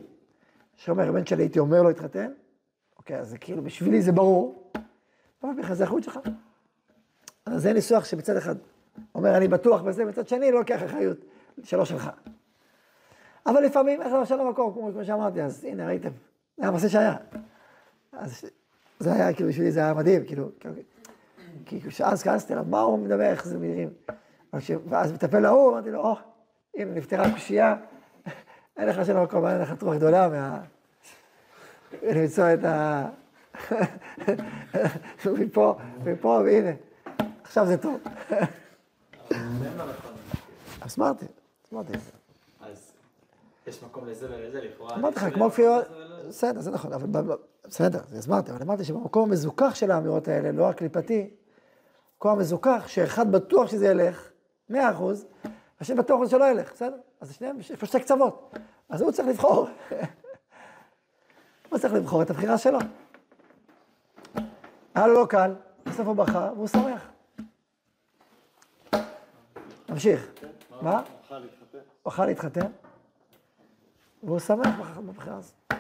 [0.76, 2.32] שאומר, הבן שלי הייתי אומר לו להתחתן,
[2.98, 4.72] אוקיי, אז זה כאילו, בשבילי זה ברור,
[5.44, 6.20] אבל בכלל זה אחריות שלך.
[7.46, 8.56] אז זה ניסוח שמצד אחד
[9.16, 11.18] אומר, אני בטוח בזה, מצד שני, לא לוקח אחריות
[11.64, 12.10] שלא שלך.
[13.46, 16.10] אבל לפעמים, איך זה לא מקום, כמו שאמרתי, אז הנה, ראיתם,
[16.58, 17.16] זה היה מעשה שהיה.
[18.12, 18.46] אז
[19.00, 20.50] זה היה, כאילו, בשבילי זה היה מדהים, כאילו,
[21.66, 23.90] כי כשאז כעסתי עליו, מה הוא מדבר, איך זה מילים.
[24.90, 26.16] ואז מטפל להוא, אמרתי לו, או,
[26.76, 27.76] הנה, נפתרה קושייה,
[28.78, 30.60] אין לך של המקום, אין לך רוח גדולה מה...
[32.04, 33.06] למצוא את ה...
[35.40, 36.72] מפה, מפה, והנה,
[37.44, 38.00] עכשיו זה טוב.
[40.82, 41.26] הסברתי,
[41.66, 41.94] הסברתי.
[42.62, 42.92] אז
[43.68, 44.96] יש מקום לזה ולזה, לכאורה.
[44.96, 46.28] אמרתי לך, כמו ולזה.
[46.30, 47.36] בסדר, זה נכון, אבל
[47.68, 51.30] בסדר, הסברתי, אבל אמרתי שבמקום המזוכח של האמירות האלה, לא הקליפתי,
[52.18, 54.30] מקום המזוכח, שאחד בטוח שזה ילך,
[54.70, 55.26] מאה אחוז,
[55.84, 56.96] השני בטוח שלא ילך, בסדר?
[57.22, 58.54] אז שניהם, יש פה שתי קצוות.
[58.90, 59.68] אז הוא צריך לבחור.
[61.70, 62.80] הוא צריך לבחור את הבחירה שלו.
[64.96, 67.10] היה לו לא קל, בסוף הוא בכה, והוא שמח.
[69.90, 70.32] נמשיך.
[70.82, 71.02] מה?
[72.04, 72.68] הוא אכל להתחתן,
[74.24, 75.74] והוא שמח בח- בבחירה הזאת.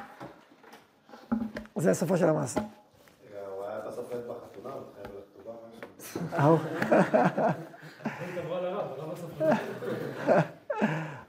[1.76, 2.62] זה סופו של המעשה.
[3.56, 5.54] הוא היה בסוף אין בחתונה, הוא התחייב לכתובה,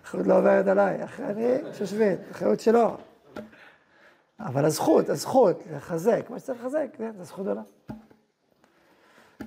[0.04, 2.96] האחריות לא עוברת עליי, אחרי אני שושבין, אחריות שלו.
[4.40, 7.62] אבל הזכות, הזכות לחזק, מה שצריך לחזק, כן, זו זכות גדולה.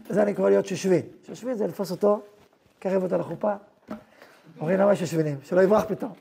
[0.09, 1.01] זה אני קורא להיות שושבין.
[1.23, 2.21] שושבין זה לתפוס אותו,
[2.79, 3.53] קרב אותו לחופה.
[4.59, 5.37] אומרים למה שושבינים?
[5.43, 6.13] שלא יברח פתאום.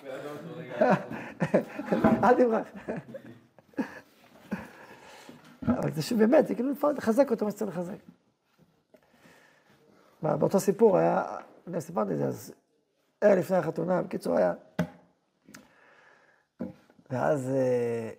[2.24, 2.66] אל תברח.
[5.68, 8.15] אבל זה באמת, זה כאילו לפעמים לחזק אותו מה שצריך לחזק.
[10.38, 11.24] באותו סיפור היה,
[11.66, 12.52] אני סיפרתי את זה, אז
[13.20, 14.52] ערב לפני החתונה, בקיצור היה.
[17.10, 18.10] ואז אה,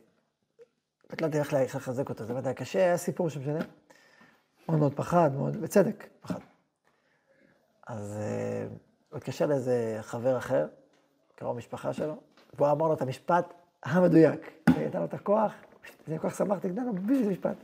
[1.09, 3.59] החלטתי איך לחזק אותו, זה באמת היה קשה, היה סיפור שמשנה.
[4.69, 6.39] מאוד מאוד פחד, מאוד, בצדק, פחד.
[7.87, 8.67] אז אה,
[9.09, 10.67] הוא התקשר לאיזה חבר אחר,
[11.35, 12.17] קרוב משפחה שלו,
[12.53, 14.51] והוא אמר לו את המשפט המדויק.
[14.69, 15.51] נתן לו את הכוח,
[16.07, 17.55] זה כל כך שמחתי, נתן לו את המשפט.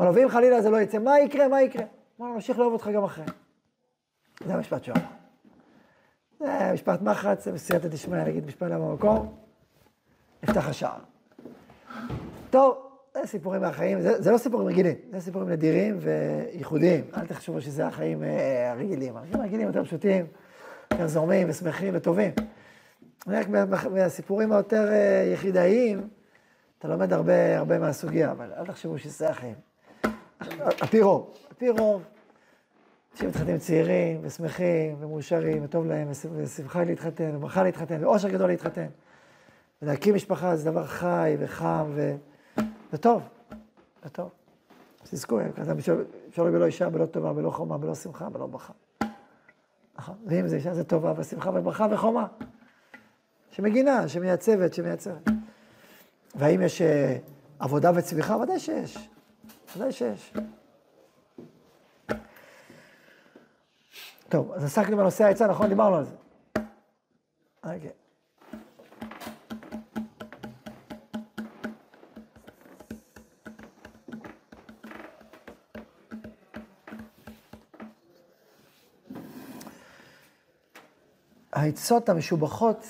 [0.00, 1.84] אמר לו, ואם חלילה זה לא יצא, מה יקרה, מה יקרה?
[2.20, 3.24] אמר לו, נמשיך לאהוב אותך גם אחרי.
[4.46, 5.04] זה המשפט שהוא אמר.
[6.40, 9.34] זה משפט מחץ, זה בסייעתא דשמיא, נגיד משפט למה במקום,
[10.42, 10.98] נפתח השער.
[12.50, 12.76] טוב,
[13.14, 17.04] זה סיפורים מהחיים, זה, זה לא סיפורים רגילים, זה סיפורים נדירים וייחודיים.
[17.16, 19.16] אל תחשבו שזה החיים אה, הרגילים.
[19.16, 20.26] החיים הרגילים יותר פשוטים,
[20.92, 22.32] יותר זורמים ושמחים וטובים.
[23.26, 26.08] רק מה- מה- מהסיפורים היותר אה, יחידאיים,
[26.78, 29.54] אתה לומד הרבה, הרבה מהסוגיה, אבל אל תחשבו שזה החיים.
[30.80, 32.02] על פי רוב, על פי רוב,
[33.12, 38.86] אנשים מתחתנים צעירים ושמחים ומאושרים וטוב להם וש- ושמחה להתחתן וברכה להתחתן ואושר גדול להתחתן.
[39.82, 42.16] ולהקים משפחה זה דבר חי וחם ו...
[42.92, 43.22] וטוב,
[44.06, 44.30] וטוב.
[45.02, 45.72] תזכו, כזה
[46.28, 48.72] אפשר בלא אישה, בלא טובה, בלא חומה, בלא שמחה, בלא ברכה.
[49.98, 52.26] נכון, ואם זה אישה זה טובה ושמחה וברכה וחומה.
[53.50, 55.28] שמגינה, שמייצבת, שמייצרת.
[56.34, 57.16] והאם יש אה,
[57.58, 58.36] עבודה וצמיחה?
[58.36, 59.08] ודאי שיש.
[59.76, 60.34] ודאי שיש.
[64.30, 65.68] טוב, אז עסקנו בנושא העצה, נכון?
[65.68, 66.14] דיברנו על זה.
[67.64, 67.90] אוקיי.
[81.52, 82.86] העצות המשובחות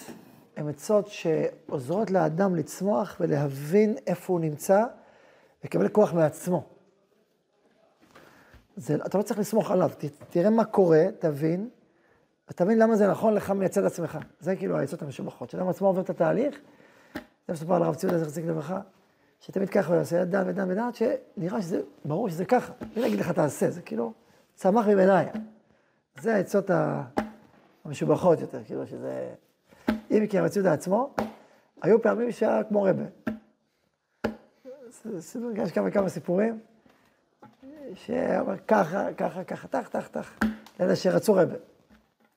[0.56, 4.84] הן עצות שעוזרות לאדם לצמוח ולהבין איפה הוא נמצא
[5.64, 6.79] ולקבל כוח מעצמו.
[8.80, 11.68] זה, אתה לא צריך לסמוך עליו, ת, תראה מה קורה, תבין,
[12.50, 14.18] ותבין למה זה נכון לך מייצד עצמך.
[14.40, 15.50] זה כאילו העצות המשובחות.
[15.50, 16.58] שאדם עצמו עובר את התהליך,
[17.14, 18.80] זה מסופר על הרב ציודה זכר צדיק לברכה,
[19.40, 22.72] שתמיד ככה הוא יעשה, דן ודן ודן, שנראה שזה, ברור שזה ככה.
[22.94, 24.12] בלי להגיד לך תעשה, זה כאילו
[24.54, 25.26] צמח מבעיניי.
[26.20, 26.70] זה העצות
[27.84, 29.34] המשובחות יותר, כאילו שזה...
[30.10, 31.14] אם כי הרב ציודה עצמו,
[31.82, 33.04] היו פעמים שהיה כמו רבה.
[35.04, 36.58] זה- זה- יש כמה וכמה סיפורים.
[37.94, 40.32] שאמר ככה, ככה, ככה, טח, טח, טח,
[40.80, 41.56] לאלה שרצו רבה.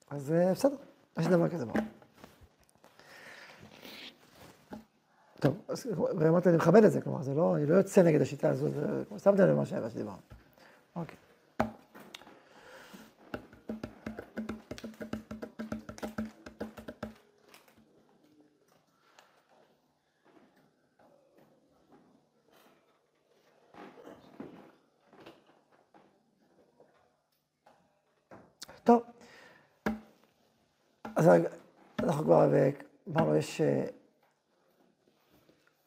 [0.09, 0.75] אז אה, בסדר,
[1.19, 1.85] יש דבר כזה בעולם.
[5.39, 5.87] טוב, אז
[6.17, 9.03] ואמרתי, אני מכבד את זה, כלומר, זה לא, אני לא יוצא נגד השיטה הזו, זה,
[9.07, 10.17] כמו שמתם לב מה שהיה שדיברנו.
[10.95, 11.15] אוקיי.
[31.23, 31.29] אז
[31.99, 32.47] אנחנו כבר,
[33.11, 33.85] אמרנו, יש אה,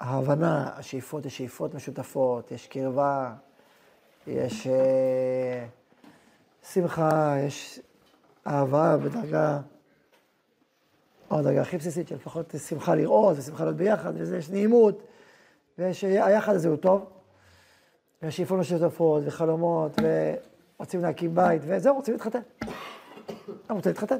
[0.00, 3.34] ההבנה, השאיפות, יש שאיפות משותפות, יש קרבה,
[4.26, 5.66] יש אה,
[6.72, 7.80] שמחה, יש
[8.46, 9.60] אהבה בדרגה,
[11.30, 15.02] או הדרגה הכי בסיסית, שלפחות שמחה לראות ושמחה להיות ביחד, וזה יש נעימות,
[15.78, 17.10] ויש, היחד הזה הוא טוב,
[18.22, 19.92] ויש שאיפות משותפות וחלומות,
[20.76, 22.40] ורוצים להקים בית, וזהו, רוצים להתחתן.
[23.70, 24.18] רוצה להתחתן.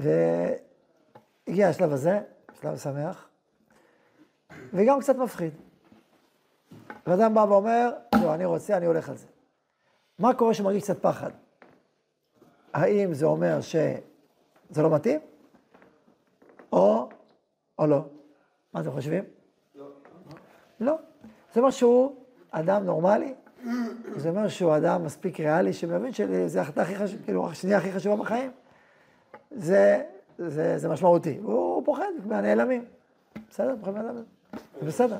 [0.00, 2.20] והגיע השלב הזה,
[2.60, 3.28] שלב שמח,
[4.72, 5.52] וגם קצת מפחיד.
[7.06, 7.90] ואדם בא ואומר,
[8.22, 9.26] לא, אני רוצה, אני הולך על זה.
[10.18, 11.30] מה קורה כשמרגיש קצת פחד?
[12.72, 15.20] האם זה אומר שזה לא מתאים?
[16.72, 17.08] או,
[17.78, 18.04] או לא?
[18.72, 19.24] מה אתם חושבים?
[19.74, 19.86] לא.
[20.80, 20.98] לא.
[21.54, 22.16] זה אומר שהוא
[22.50, 23.34] אדם נורמלי,
[24.16, 28.16] זה אומר שהוא אדם מספיק ריאלי, שמבין שזו ההחלטה הכי חשובה, כאילו, השנייה הכי חשובה
[28.16, 28.50] בחיים.
[29.50, 30.02] זה,
[30.38, 31.38] זה, זה משמעותי.
[31.42, 32.84] הוא פוחד מהנעלמים.
[33.50, 33.74] בסדר?
[33.80, 34.24] פוחד מהנעלמים.
[34.80, 35.18] זה בסדר.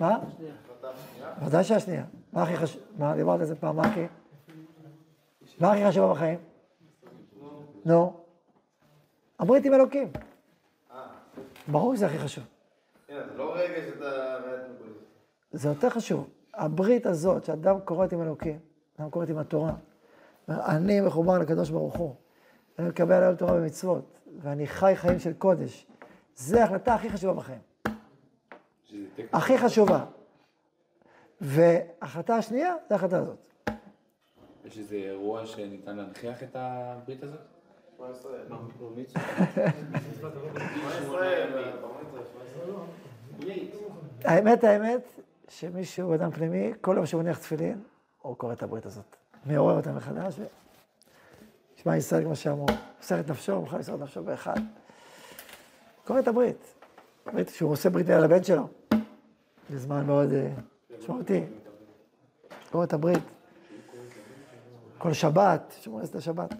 [0.00, 0.18] מה?
[1.46, 2.04] ודאי שהשנייה.
[2.32, 2.82] מה הכי חשוב?
[2.98, 4.06] מה, דיברת על זה פעם, מה הכי?
[5.60, 6.38] מה הכי חשוב בחיים?
[7.84, 8.20] נו.
[9.38, 10.12] הברית עם אלוקים.
[11.68, 12.44] ברור שזה הכי חשוב.
[13.08, 13.56] זה לא.
[15.52, 16.28] זה יותר חשוב.
[16.54, 18.58] הברית הזאת, שאדם קוראת עם אלוקים,
[19.00, 19.72] אדם קוראת עם התורה,
[20.48, 22.14] אני מחובר לקדוש ברוך הוא,
[22.78, 25.86] אני מקבל היום תורה ומצוות, ואני חי חיים של קודש,
[26.36, 27.60] זה ההחלטה הכי חשובה בחיים.
[29.32, 30.04] הכי חשובה.
[31.40, 33.36] וההחלטה השנייה, זה ההחלטה הזאת.
[34.64, 37.40] יש איזה אירוע שניתן להנכיח את הברית הזאת?
[44.24, 47.82] האמת, האמת, שמישהו, אדם פנימי, כל יום שהוא מניח תפילין,
[48.22, 49.16] הוא קורא את הברית הזאת.
[49.46, 50.40] מעורר אותה מחדש.
[51.86, 52.66] שמע ישראל, כמו שאמרו,
[52.98, 54.54] מוסר את נפשו, מוכן למסור את נפשו באחד.
[56.04, 56.74] קורא את הברית.
[57.32, 58.68] ברית שהוא עושה ברית ליד הבן שלו.
[59.70, 60.48] זה זמן מאוד אה,
[60.98, 61.44] משמעותי.
[62.70, 63.22] קורא את הברית.
[64.98, 66.54] כל שבת, שומר את השבת.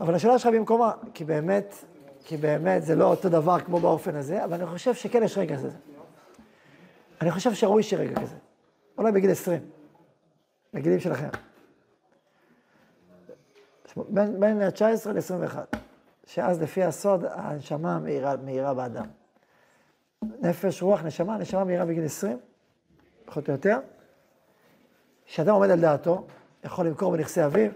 [0.00, 1.74] אבל השאלה שלך במקומה, כי באמת,
[2.24, 5.56] כי באמת זה לא אותו דבר כמו באופן הזה, אבל אני חושב שכן יש רגע
[5.56, 5.70] כזה.
[7.20, 8.36] אני חושב שראוי שיהיה רגע כזה.
[8.98, 9.60] אולי בגיל 20,
[10.74, 11.28] בגילים שלכם.
[13.96, 15.76] בין, בין ה-19 ל-21,
[16.26, 19.06] שאז לפי הסוד הנשמה מהירה, מהירה באדם.
[20.40, 22.38] נפש, רוח, נשמה, נשמה מהירה בגיל 20,
[23.24, 23.78] פחות או יותר.
[25.26, 26.26] כשאדם עומד על דעתו,
[26.64, 27.70] יכול למכור בנכסי אביו,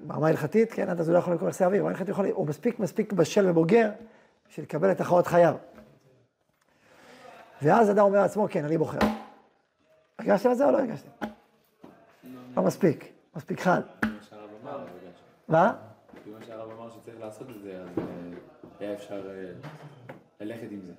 [0.00, 2.46] ברמה הלכתית, כן, עד אז הוא לא יכול למכור בנכסי אביו, ברמה הלכתית יכול, הוא
[2.46, 3.90] מספיק מספיק בשל ובוגר
[4.48, 5.54] בשביל לקבל את הכרעות חייו.
[7.62, 8.98] ואז אדם אומר לעצמו, כן, אני בוחר.
[10.18, 11.10] הרגשתם את זה או לא הרגשתם?
[12.56, 13.80] לא מספיק, מספיק חד.
[14.00, 15.31] כמו שהרב אמר, לא הרגשתי.
[15.48, 15.74] מה?
[16.24, 18.04] כמו שהרב אמר שצריך לעשות את זה, אז אה,
[18.80, 19.52] היה אפשר אה,
[20.40, 20.92] ללכת עם זה.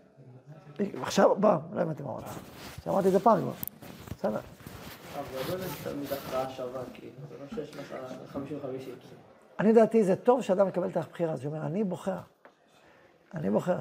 [1.02, 2.24] עכשיו, בוא, לא הבנתי מה אמרת.
[2.84, 3.52] שאמרתי את זה פעם כבר.
[4.18, 4.40] בסדר.
[5.14, 6.82] אבל לא תמיד הכרעה שווה,
[7.30, 7.96] זה לא שיש לך
[8.34, 8.38] 50-50.
[9.60, 12.18] אני דעתי זה טוב שאדם מקבל את הבחירה, שהוא אומר, אני בוחר.
[13.34, 13.78] אני בוחר.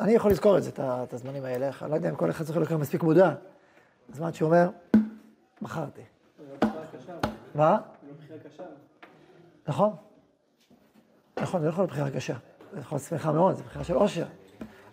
[0.00, 2.56] אני יכול לזכור את זה, את הזמנים האלה, אני לא יודע אם כל אחד צריך
[2.56, 3.34] להיות מספיק מודע.
[4.12, 4.68] הזמן שהוא אומר,
[5.62, 6.02] בחרתי.
[6.38, 7.78] זו בחירה קשה, אבל מה?
[9.68, 9.90] נכון.
[11.40, 12.34] נכון, זה לא יכול להיות בחירה קשה.
[12.72, 14.26] זה יכול להיות שמחה מאוד, זה בחירה של עושר.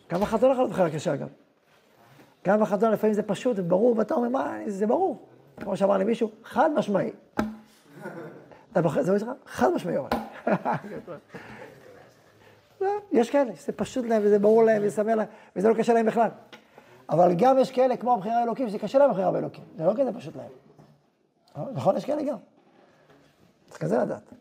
[0.10, 1.28] גם בחתונה יכול להיות בחירה קשה, אגב.
[2.46, 5.28] גם בחתונה לפעמים זה פשוט וברור, ואתה אומר, מה, זה ברור.
[5.58, 7.12] כמו שאמר לי מישהו, חד משמעי.
[8.72, 9.30] אתה בוחר, זה שלך?
[9.46, 9.96] חד משמעי.
[12.82, 15.94] לא, יש כאלה, שזה פשוט להם, וזה ברור להם, וזה שמח להם, וזה לא קשה
[15.94, 16.30] להם בכלל.
[17.10, 19.64] אבל גם יש כאלה, כמו הבחירה האלוקים, שזה קשה להם הבחירה באלוקים.
[19.78, 21.72] זה לא כזה פשוט להם.
[21.74, 21.98] נכון?
[21.98, 22.38] יש כאלה גם.
[23.68, 24.34] צריך כזה לדעת.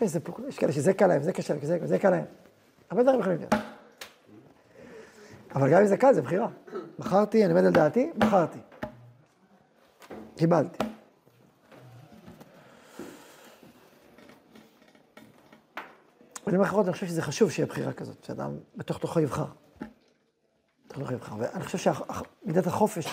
[0.00, 2.24] יש כאלה, יש כאלה שזה קל להם, זה קשה להם, זה, זה קל להם.
[2.90, 3.54] הרבה דברים יכולים להיות.
[5.54, 6.48] אבל גם אם זה קל, זה בחירה.
[6.98, 8.58] בחרתי, אני עומד על דעתי, בחרתי.
[10.36, 10.84] קיבלתי.
[16.46, 19.46] במילים אחרות, אני חושב שזה חשוב שיהיה בחירה כזאת, שאדם בתוך תוכו יבחר.
[20.86, 21.34] בתוך תוכו יבחר.
[21.38, 23.06] ואני חושב שמידת החופש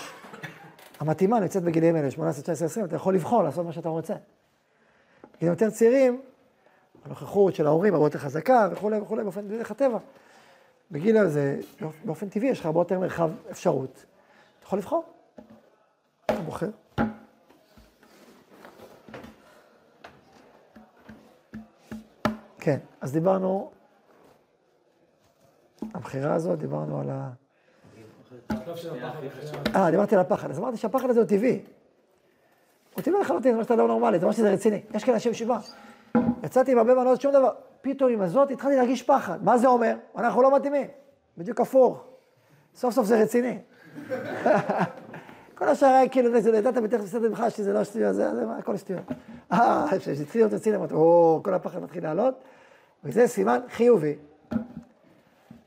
[1.00, 4.14] המתאימה נמצאת בגילים האלה, 18, 19, 20, אתה יכול לבחור לעשות מה שאתה רוצה.
[5.34, 6.22] בגילים יותר צעירים,
[7.04, 9.98] הנוכחות של ההורים הרבה יותר חזקה וכולי וכולי, באופן דרך הטבע.
[10.90, 11.60] בגיל הזה,
[12.04, 14.04] באופן טבעי, יש לך הרבה יותר מרחב אפשרות.
[14.58, 15.04] אתה יכול לבחור.
[16.24, 16.70] אתה בוחר.
[22.58, 23.70] כן, אז דיברנו,
[25.94, 27.30] הבחירה הזאת, דיברנו על ה...
[29.74, 30.50] אה, דיברתי על הפחד.
[30.50, 31.60] אז אמרתי שהפחד הזה הוא טבעי.
[32.94, 34.82] הוא טבעי לחלוטין, זה אומר שאתה לא נורמלי, זה אומר שזה רציני.
[34.94, 35.60] יש כאלה אנשים שבעה.
[36.44, 37.50] יצאתי עם הרבה בנות, שום דבר.
[37.80, 39.44] פתאום עם הזאת התחלתי להרגיש פחד.
[39.44, 39.96] מה זה אומר?
[40.16, 40.86] אנחנו לא מתאימים.
[41.38, 42.04] בדיוק הפוך.
[42.74, 43.58] סוף סוף זה רציני.
[45.54, 48.76] כל השאר היה כאילו, זה ידעת בתכף בסדר ממך שזה לא שטויות, זה, זה, הכל
[48.76, 49.02] שטויות.
[49.52, 52.34] אה, כשזה התחיל להיות רציני, אמרתי, או, כל הפחד מתחיל לעלות,
[53.04, 54.16] וזה סימן חיובי.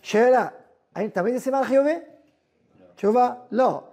[0.02, 0.48] שאלה,
[0.96, 2.00] האם תמיד זה סימן חיובי?
[2.96, 3.84] תשובה, לא.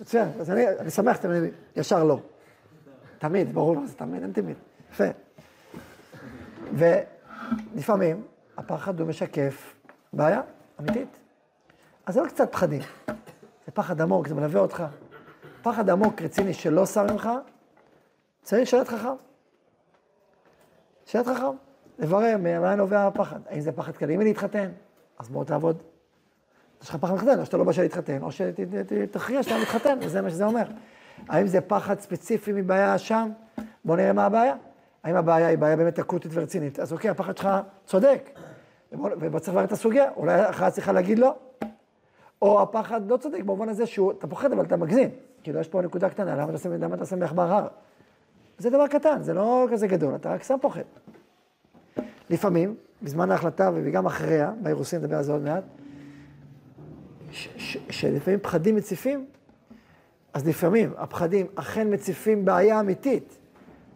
[0.00, 1.30] מצוין, אז אני, אני שמח שאתם
[1.76, 2.18] ישר לא.
[3.18, 4.56] תמיד, ברור מה זה תמיד, אין תמיד.
[4.92, 5.04] יפה.
[6.72, 8.22] ולפעמים
[8.56, 9.74] הפחד הוא משקף
[10.12, 10.40] בעיה
[10.80, 11.18] אמיתית.
[12.06, 12.82] אז זה לא קצת פחדים,
[13.66, 14.84] זה פחד עמוק, זה מלווה אותך.
[15.62, 17.28] פחד עמוק, רציני, שלא שם ממך,
[18.42, 19.14] צריך לשרת חכם.
[21.06, 21.56] שאלת חכם,
[21.98, 23.40] לברר מאין נובע הפחד.
[23.48, 24.70] האם זה פחד קדימי להתחתן?
[25.18, 25.82] אז בוא תעבוד.
[26.82, 30.30] יש לך פחד להתחתן, או שאתה לא בשל להתחתן, או שתכריע שאתה מתחתן, וזה מה
[30.30, 30.64] שזה אומר.
[31.28, 33.30] האם זה פחד ספציפי מבעיה שם?
[33.84, 34.54] בוא נראה מה הבעיה.
[35.04, 36.80] האם הבעיה היא בעיה באמת אקוטית ורצינית?
[36.80, 37.48] אז אוקיי, הפחד שלך
[37.86, 38.30] צודק,
[38.92, 41.34] ובוא צריך לברר את הסוגיה, אולי אחת צריכה להגיד לא.
[42.42, 45.10] או הפחד לא צודק במובן הזה שאתה פוחד, אבל אתה מגזים.
[45.42, 47.66] כאילו, יש פה נקודה קטנה, למה אתה שם, למה אתה שם בעכבר הר?
[48.58, 50.82] זה דבר קטן, זה לא כזה גדול, אתה רק סתם פוחד.
[52.30, 55.64] לפעמים, בזמן ההחלטה וגם אחריה, באירוסין נדבר על זה עוד מעט,
[57.90, 59.26] שלפעמים פחדים מציפים,
[60.34, 63.38] אז לפעמים הפחדים אכן מציפים בעיה אמיתית,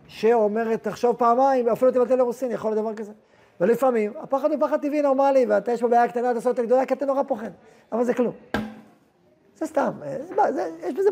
[0.09, 3.13] שאומרת, תחשוב פעמיים, אפילו תבטל אירוסין, יכול להיות דבר כזה.
[3.61, 6.87] ולפעמים, הפחד הוא פחד טבעי נורמלי, ואתה יש פה בעיה קטנה, אתה עושה אותה גדולה,
[6.87, 7.51] כי אתה נורא פוחד.
[7.93, 8.33] אבל זה כלום.
[9.57, 9.93] זה סתם,
[10.29, 11.11] זה, זה, יש בזה...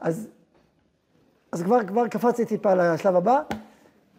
[0.00, 0.28] אז,
[1.52, 3.42] אז כבר, כבר קפצתי טיפה לשלב הבא,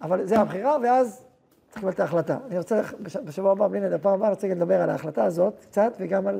[0.01, 1.26] אבל זה הבחירה, ואז
[1.69, 2.38] צריך לקבל את ההחלטה.
[2.47, 2.82] אני רוצה,
[3.26, 6.39] בשבוע הבא, בלי נדע, פעם הבאה, אני רוצה לדבר על ההחלטה הזאת קצת, וגם על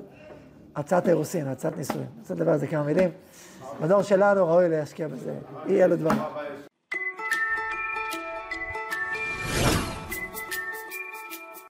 [0.75, 2.01] הצעת אירוסין, הצעת נישואין.
[2.01, 3.09] אני רוצה לדבר על זה כמה מילים.
[3.82, 5.34] בדור שלנו ראוי להשקיע בזה,
[5.69, 6.19] אי אלו דברים.